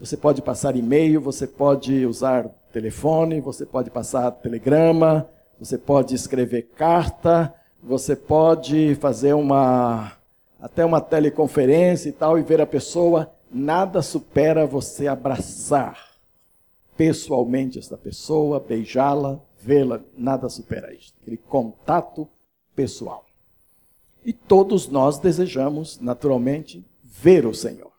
Você 0.00 0.16
pode 0.16 0.42
passar 0.42 0.76
e-mail, 0.76 1.20
você 1.20 1.46
pode 1.46 2.04
usar 2.04 2.48
telefone, 2.72 3.40
você 3.40 3.64
pode 3.64 3.90
passar 3.90 4.30
telegrama, 4.30 5.28
você 5.58 5.78
pode 5.78 6.14
escrever 6.14 6.68
carta, 6.76 7.54
você 7.82 8.16
pode 8.16 8.94
fazer 8.96 9.34
uma 9.34 10.12
até 10.60 10.84
uma 10.84 11.00
teleconferência 11.00 12.08
e 12.08 12.12
tal 12.12 12.38
e 12.38 12.42
ver 12.42 12.60
a 12.60 12.66
pessoa, 12.66 13.30
nada 13.50 14.02
supera 14.02 14.66
você 14.66 15.06
abraçar 15.06 16.10
pessoalmente 16.96 17.78
esta 17.78 17.96
pessoa, 17.96 18.58
beijá-la, 18.58 19.40
vê-la, 19.60 20.00
nada 20.16 20.48
supera 20.48 20.94
isso. 20.94 21.12
Aquele 21.20 21.36
contato 21.36 22.28
pessoal. 22.74 23.26
E 24.24 24.32
todos 24.32 24.88
nós 24.88 25.18
desejamos, 25.18 26.00
naturalmente, 26.00 26.84
ver 27.04 27.46
o 27.46 27.54
Senhor, 27.54 27.92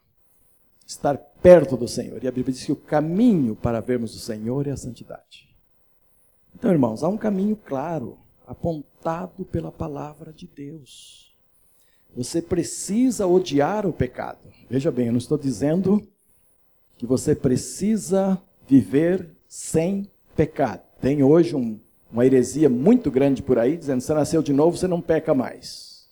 estar 0.86 1.18
perto 1.18 1.78
do 1.78 1.88
Senhor. 1.88 2.24
E 2.24 2.28
a 2.28 2.32
Bíblia 2.32 2.54
diz 2.54 2.66
que 2.66 2.72
o 2.72 2.76
caminho 2.76 3.56
para 3.56 3.80
vermos 3.80 4.16
o 4.16 4.20
Senhor 4.20 4.68
é 4.68 4.72
a 4.72 4.78
santidade. 4.78 5.48
Então, 6.54 6.72
irmãos, 6.72 7.04
há 7.04 7.08
um 7.08 7.18
caminho 7.18 7.56
claro, 7.56 8.18
apontado 8.46 9.46
pela 9.46 9.72
palavra 9.72 10.34
de 10.34 10.48
Deus. 10.48 11.27
Você 12.18 12.42
precisa 12.42 13.28
odiar 13.28 13.86
o 13.86 13.94
pecado. 13.94 14.40
Veja 14.68 14.90
bem, 14.90 15.06
eu 15.06 15.12
não 15.12 15.20
estou 15.20 15.38
dizendo 15.38 16.02
que 16.98 17.06
você 17.06 17.36
precisa 17.36 18.42
viver 18.68 19.30
sem 19.48 20.10
pecado. 20.36 20.82
Tem 21.00 21.22
hoje 21.22 21.56
um, 21.56 21.80
uma 22.12 22.26
heresia 22.26 22.68
muito 22.70 23.12
grande 23.12 23.44
por 23.44 23.60
aí, 23.60 23.78
dizendo 23.78 24.00
que 24.00 24.06
você 24.06 24.16
nasceu 24.16 24.42
de 24.42 24.52
novo, 24.52 24.76
você 24.76 24.88
não 24.88 25.00
peca 25.00 25.36
mais. 25.36 26.08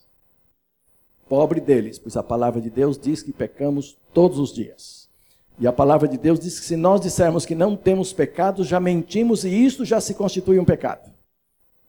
Pobre 1.27 1.59
deles, 1.59 1.97
pois 1.97 2.15
a 2.15 2.21
palavra 2.21 2.61
de 2.61 2.69
Deus 2.69 2.99
diz 2.99 3.23
que 3.23 3.33
pecamos 3.33 3.97
todos 4.13 4.37
os 4.37 4.53
dias. 4.53 5.09
E 5.57 5.65
a 5.65 5.73
palavra 5.73 6.07
de 6.07 6.19
Deus 6.19 6.39
diz 6.39 6.59
que 6.59 6.67
se 6.67 6.75
nós 6.75 7.01
dissermos 7.01 7.47
que 7.47 7.55
não 7.55 7.75
temos 7.75 8.13
pecado, 8.13 8.63
já 8.63 8.79
mentimos 8.79 9.43
e 9.43 9.49
isto 9.49 9.83
já 9.83 9.99
se 9.99 10.13
constitui 10.13 10.59
um 10.59 10.65
pecado. 10.65 11.14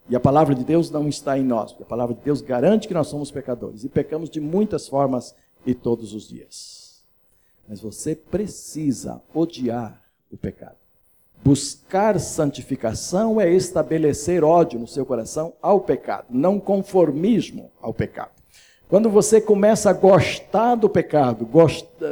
E 0.08 0.14
a 0.14 0.20
palavra 0.20 0.54
de 0.54 0.62
Deus 0.64 0.90
não 0.90 1.08
está 1.08 1.36
em 1.36 1.42
nós, 1.42 1.74
a 1.80 1.84
palavra 1.84 2.14
de 2.14 2.20
Deus 2.20 2.40
garante 2.40 2.86
que 2.86 2.94
nós 2.94 3.08
somos 3.08 3.30
pecadores 3.30 3.82
e 3.82 3.88
pecamos 3.88 4.30
de 4.30 4.40
muitas 4.40 4.86
formas 4.86 5.34
e 5.66 5.74
todos 5.74 6.14
os 6.14 6.28
dias. 6.28 7.02
Mas 7.68 7.80
você 7.80 8.14
precisa 8.14 9.20
odiar 9.34 10.00
o 10.30 10.36
pecado. 10.36 10.76
Buscar 11.44 12.18
santificação 12.20 13.40
é 13.40 13.50
estabelecer 13.52 14.44
ódio 14.44 14.78
no 14.78 14.86
seu 14.86 15.04
coração 15.04 15.52
ao 15.60 15.80
pecado, 15.80 16.26
não 16.30 16.58
conformismo 16.60 17.70
ao 17.80 17.92
pecado. 17.92 18.30
Quando 18.88 19.10
você 19.10 19.40
começa 19.40 19.90
a 19.90 19.92
gostar 19.92 20.76
do 20.76 20.88
pecado, 20.88 21.48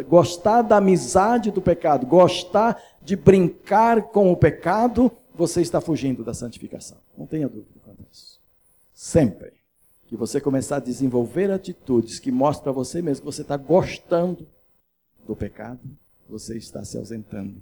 gostar 0.09 0.63
da 0.63 0.79
amizade 0.79 1.53
do 1.53 1.63
pecado, 1.63 2.05
gostar 2.05 2.83
de 3.01 3.15
brincar 3.15 4.03
com 4.03 4.33
o 4.33 4.37
pecado, 4.37 5.11
você 5.33 5.61
está 5.61 5.81
fugindo 5.81 6.25
da 6.25 6.35
santificação. 6.35 6.99
Não 7.17 7.27
tenha 7.27 7.49
dúvida. 7.49 7.74
Sempre 9.05 9.53
que 10.07 10.17
você 10.17 10.41
começar 10.41 10.77
a 10.77 10.81
desenvolver 10.81 11.51
atitudes 11.51 12.19
que 12.19 12.33
mostram 12.33 12.65
para 12.65 12.73
você 12.73 13.03
mesmo 13.03 13.21
que 13.21 13.27
você 13.27 13.43
está 13.43 13.55
gostando 13.55 14.49
do 15.27 15.37
pecado, 15.37 15.79
você 16.27 16.57
está 16.57 16.83
se 16.87 16.97
ausentando 16.97 17.61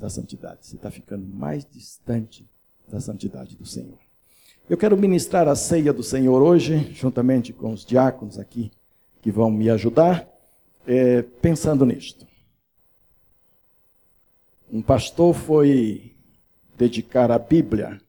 da 0.00 0.08
santidade. 0.08 0.60
Você 0.62 0.76
está 0.76 0.90
ficando 0.90 1.26
mais 1.26 1.66
distante 1.70 2.48
da 2.88 2.98
santidade 2.98 3.54
do 3.54 3.66
Senhor. 3.66 3.98
Eu 4.66 4.78
quero 4.78 4.96
ministrar 4.96 5.46
a 5.46 5.54
ceia 5.54 5.92
do 5.92 6.02
Senhor 6.02 6.40
hoje, 6.40 6.90
juntamente 6.94 7.52
com 7.52 7.74
os 7.74 7.84
diáconos 7.84 8.38
aqui 8.38 8.72
que 9.20 9.30
vão 9.30 9.50
me 9.50 9.68
ajudar, 9.68 10.26
é, 10.86 11.20
pensando 11.20 11.84
nisto. 11.84 12.26
Um 14.72 14.80
pastor 14.80 15.34
foi 15.34 16.16
dedicar 16.78 17.30
a 17.30 17.38
Bíblia 17.38 18.00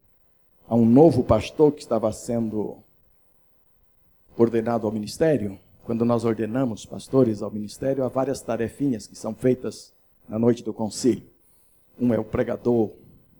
a 0.68 0.76
um 0.76 0.86
novo 0.86 1.24
pastor 1.24 1.72
que 1.72 1.82
estava 1.82 2.12
sendo 2.12 2.78
ordenado 4.38 4.86
ao 4.86 4.92
ministério. 4.92 5.58
Quando 5.86 6.04
nós 6.04 6.26
ordenamos 6.26 6.86
pastores 6.86 7.42
ao 7.42 7.50
ministério, 7.50 8.04
há 8.04 8.10
várias 8.10 8.42
tarefinhas 8.42 9.08
que 9.08 9.16
são 9.16 9.34
feitas 9.34 9.94
na 10.28 10.38
noite 10.38 10.62
do 10.64 10.74
concílio. 10.74 11.24
Um 12.00 12.14
é 12.14 12.20
o 12.20 12.24
pregador, 12.24 12.92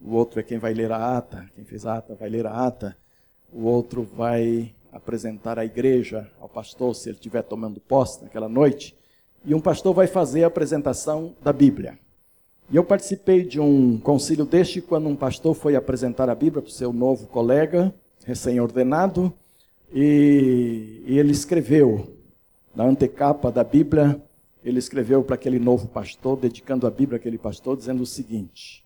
o 0.02 0.14
outro 0.14 0.40
é 0.40 0.44
quem 0.44 0.58
vai 0.58 0.74
ler 0.74 0.92
a 0.92 1.18
ata, 1.18 1.50
quem 1.54 1.66
fez 1.66 1.86
a 1.86 1.98
ata 1.98 2.16
vai 2.16 2.30
ler 2.30 2.48
a 2.48 2.66
ata, 2.66 2.96
o 3.52 3.66
outro 3.66 4.04
vai 4.04 4.74
apresentar 4.92 5.60
a 5.60 5.66
igreja 5.66 6.32
ao 6.40 6.48
pastor 6.48 6.96
se 6.96 7.10
ele 7.10 7.18
estiver 7.18 7.44
tomando 7.44 7.82
posse 7.82 8.24
naquela 8.24 8.48
noite, 8.48 8.96
e 9.44 9.54
um 9.54 9.60
pastor 9.60 9.94
vai 9.94 10.08
fazer 10.08 10.46
a 10.46 10.48
apresentação 10.48 11.36
da 11.44 11.52
Bíblia. 11.52 12.00
E 12.70 12.76
eu 12.76 12.84
participei 12.84 13.46
de 13.46 13.62
um 13.62 13.98
concílio 13.98 14.44
deste 14.44 14.82
quando 14.82 15.08
um 15.08 15.16
pastor 15.16 15.56
foi 15.56 15.76
apresentar 15.76 16.30
a 16.30 16.36
Bíblia 16.36 16.62
para 16.62 16.70
o 16.70 16.74
seu 16.74 16.92
novo 16.92 17.26
colega, 17.28 17.94
recém-ordenado, 18.26 19.32
e, 19.94 21.02
e 21.08 21.18
ele 21.18 21.32
escreveu 21.32 22.14
na 22.76 22.84
antecapa 22.84 23.50
da 23.50 23.64
Bíblia, 23.64 24.22
ele 24.66 24.80
escreveu 24.80 25.24
para 25.24 25.36
aquele 25.36 25.60
novo 25.60 25.88
pastor, 25.88 26.38
dedicando 26.38 26.86
a 26.86 26.92
Bíblia 26.92 27.18
àquele 27.18 27.38
pastor, 27.38 27.78
dizendo 27.78 28.04
o 28.04 28.06
seguinte: 28.06 28.84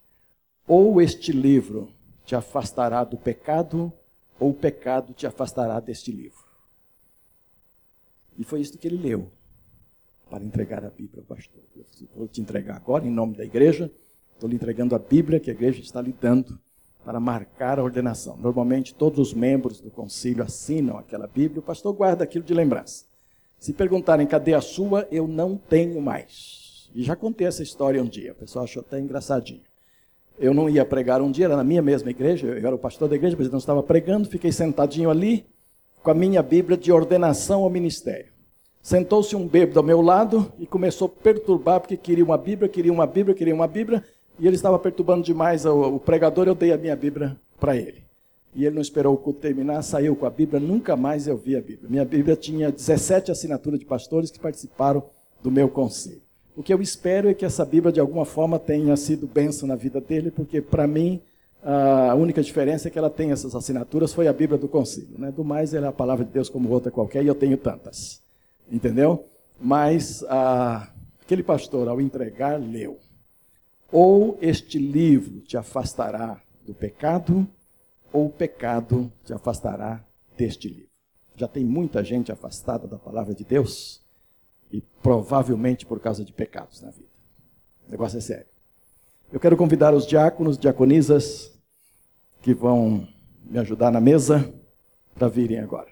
Ou 0.68 1.02
este 1.02 1.32
livro 1.32 1.90
te 2.24 2.36
afastará 2.36 3.04
do 3.04 3.18
pecado, 3.18 3.92
ou 4.40 4.52
o 4.52 4.54
pecado 4.54 5.12
te 5.12 5.26
afastará 5.26 5.80
deste 5.80 6.12
livro. 6.12 6.46
E 8.38 8.44
foi 8.44 8.62
isso 8.62 8.78
que 8.78 8.88
ele 8.88 8.98
leu 8.98 9.28
para 10.32 10.46
entregar 10.46 10.86
a 10.86 10.90
Bíblia 10.90 11.22
ao 11.22 11.36
pastor. 11.36 11.62
Eu 11.76 12.08
vou 12.16 12.28
te 12.28 12.40
entregar 12.40 12.78
agora, 12.78 13.06
em 13.06 13.12
nome 13.12 13.36
da 13.36 13.44
igreja, 13.44 13.92
estou 14.34 14.50
lhe 14.50 14.56
entregando 14.56 14.96
a 14.96 15.00
Bíblia 15.00 15.42
que 15.42 15.52
a 15.52 15.54
igreja 15.54 15.82
está 15.82 16.02
lhe 16.02 16.16
dando 16.20 16.58
para 17.04 17.20
marcar 17.20 17.78
a 17.78 17.84
ordenação. 17.84 18.38
Normalmente, 18.38 18.96
todos 18.96 19.20
os 19.20 19.34
membros 19.34 19.82
do 19.82 19.92
concílio 19.92 20.42
assinam 20.42 20.98
aquela 20.98 21.28
Bíblia, 21.28 21.60
o 21.60 21.64
pastor 21.64 21.94
guarda 21.94 22.24
aquilo 22.24 22.46
de 22.46 22.54
lembrança. 22.54 23.04
Se 23.60 23.74
perguntarem 23.74 24.26
cadê 24.26 24.54
a 24.54 24.62
sua, 24.62 25.06
eu 25.12 25.28
não 25.28 25.58
tenho 25.58 26.02
mais. 26.02 26.90
E 26.96 27.04
já 27.04 27.16
contei 27.16 27.46
essa 27.46 27.62
história 27.62 28.02
um 28.02 28.08
dia, 28.08 28.32
o 28.32 28.36
pessoal 28.36 28.64
achou 28.64 28.82
até 28.82 29.00
engraçadinho. 29.00 29.62
Eu 30.40 30.54
não 30.54 30.70
ia 30.70 30.86
pregar 30.86 31.22
um 31.22 31.30
dia, 31.30 31.46
era 31.46 31.58
na 31.58 31.64
minha 31.64 31.82
mesma 31.82 32.10
igreja, 32.10 32.48
eu 32.48 32.66
era 32.66 32.76
o 32.76 32.80
pastor 32.80 33.10
da 33.10 33.16
igreja, 33.16 33.36
mas 33.38 33.52
não 33.52 33.60
estava 33.60 33.84
pregando, 33.84 34.30
fiquei 34.30 34.52
sentadinho 34.52 35.10
ali 35.10 35.46
com 36.02 36.10
a 36.10 36.16
minha 36.16 36.42
Bíblia 36.42 36.78
de 36.78 36.92
ordenação 36.92 37.64
ao 37.64 37.70
ministério. 37.70 38.31
Sentou-se 38.82 39.36
um 39.36 39.48
bêbado 39.48 39.80
ao 39.80 39.86
meu 39.86 40.02
lado 40.02 40.52
e 40.60 40.66
começou 40.66 41.06
a 41.06 41.24
perturbar, 41.24 41.80
porque 41.80 41.96
queria 41.96 42.24
uma 42.24 42.38
Bíblia, 42.38 42.68
queria 42.68 42.92
uma 42.92 43.06
Bíblia, 43.06 43.36
queria 43.36 43.54
uma 43.54 43.68
Bíblia, 43.68 44.04
e 44.40 44.48
ele 44.48 44.56
estava 44.56 44.80
perturbando 44.80 45.24
demais 45.24 45.66
o, 45.66 46.00
pregador, 46.00 46.48
eu 46.48 46.56
dei 46.56 46.72
a 46.74 46.78
minha 46.78 46.96
Bíblia 46.96 47.38
para 47.60 47.76
ele. 47.76 48.02
E 48.56 48.66
ele 48.66 48.76
não 48.76 48.82
esperou 48.82 49.14
o 49.14 49.18
culto 49.18 49.40
terminar, 49.40 49.82
saiu 49.84 50.16
com 50.16 50.26
a 50.26 50.30
Bíblia, 50.30 50.60
nunca 50.60 50.96
mais 50.96 51.28
eu 51.28 51.38
vi 51.38 51.56
a 51.56 51.62
Bíblia. 51.62 51.88
Minha 51.90 52.04
Bíblia 52.04 52.36
tinha 52.36 52.72
17 52.72 53.32
assinaturas 53.32 53.80
de 53.80 53.86
pastores 53.86 54.32
que 54.32 54.40
participaram 54.40 55.04
do 55.44 55.52
meu 55.52 55.70
conselho. 55.70 56.22
O 56.56 56.64
que 56.64 56.74
eu 56.74 56.82
espero 56.82 57.30
é 57.30 57.34
que 57.34 57.46
essa 57.46 57.64
Bíblia, 57.64 57.94
de 57.94 58.00
alguma 58.00 58.26
forma, 58.26 58.58
tenha 58.58 58.98
sido 58.98 59.28
benção 59.28 59.68
na 59.68 59.76
vida 59.76 60.02
dele, 60.02 60.32
porque, 60.32 60.60
para 60.60 60.88
mim, 60.88 61.22
a 61.64 62.16
única 62.16 62.42
diferença 62.42 62.88
é 62.88 62.92
que 62.92 62.98
ela 62.98 63.10
tem 63.10 63.32
essas 63.32 63.56
assinaturas, 63.56 64.12
foi 64.12 64.28
a 64.28 64.34
Bíblia 64.34 64.58
do 64.58 64.68
conselho. 64.68 65.18
Né? 65.18 65.32
Do 65.32 65.46
mais, 65.46 65.74
ela 65.74 65.86
é 65.86 65.90
a 65.90 65.94
palavra 65.94 66.26
de 66.26 66.32
Deus 66.32 66.50
como 66.50 66.70
outra 66.70 66.92
qualquer, 66.92 67.24
e 67.24 67.28
eu 67.28 67.36
tenho 67.36 67.58
tantas. 67.58 68.22
Entendeu? 68.72 69.28
Mas 69.60 70.24
aquele 71.22 71.44
pastor, 71.44 71.88
ao 71.88 72.00
entregar, 72.02 72.60
leu 72.60 73.00
ou 73.92 74.38
este 74.42 74.80
livro 74.80 75.42
te 75.42 75.58
afastará 75.58 76.42
do 76.66 76.74
pecado, 76.74 77.48
ou 78.14 78.28
o 78.28 78.30
pecado 78.30 79.12
te 79.26 79.34
afastará 79.34 80.04
deste 80.38 80.70
livro. 80.70 80.90
Já 81.36 81.48
tem 81.48 81.66
muita 81.66 82.04
gente 82.04 82.32
afastada 82.32 82.88
da 82.88 82.98
palavra 82.98 83.34
de 83.34 83.44
Deus, 83.44 84.02
e 84.72 84.82
provavelmente 85.04 85.86
por 85.86 86.00
causa 86.00 86.24
de 86.24 86.32
pecados 86.32 86.82
na 86.82 86.92
vida. 86.92 87.10
O 87.88 87.92
negócio 87.92 88.18
é 88.18 88.22
sério. 88.22 88.46
Eu 89.32 89.40
quero 89.40 89.58
convidar 89.58 89.94
os 89.94 90.08
diáconos, 90.08 90.58
diaconisas, 90.58 91.52
que 92.42 92.54
vão 92.54 93.08
me 93.44 93.60
ajudar 93.60 93.92
na 93.92 94.00
mesa, 94.00 94.54
para 95.16 95.28
virem 95.28 95.60
agora. 95.60 95.91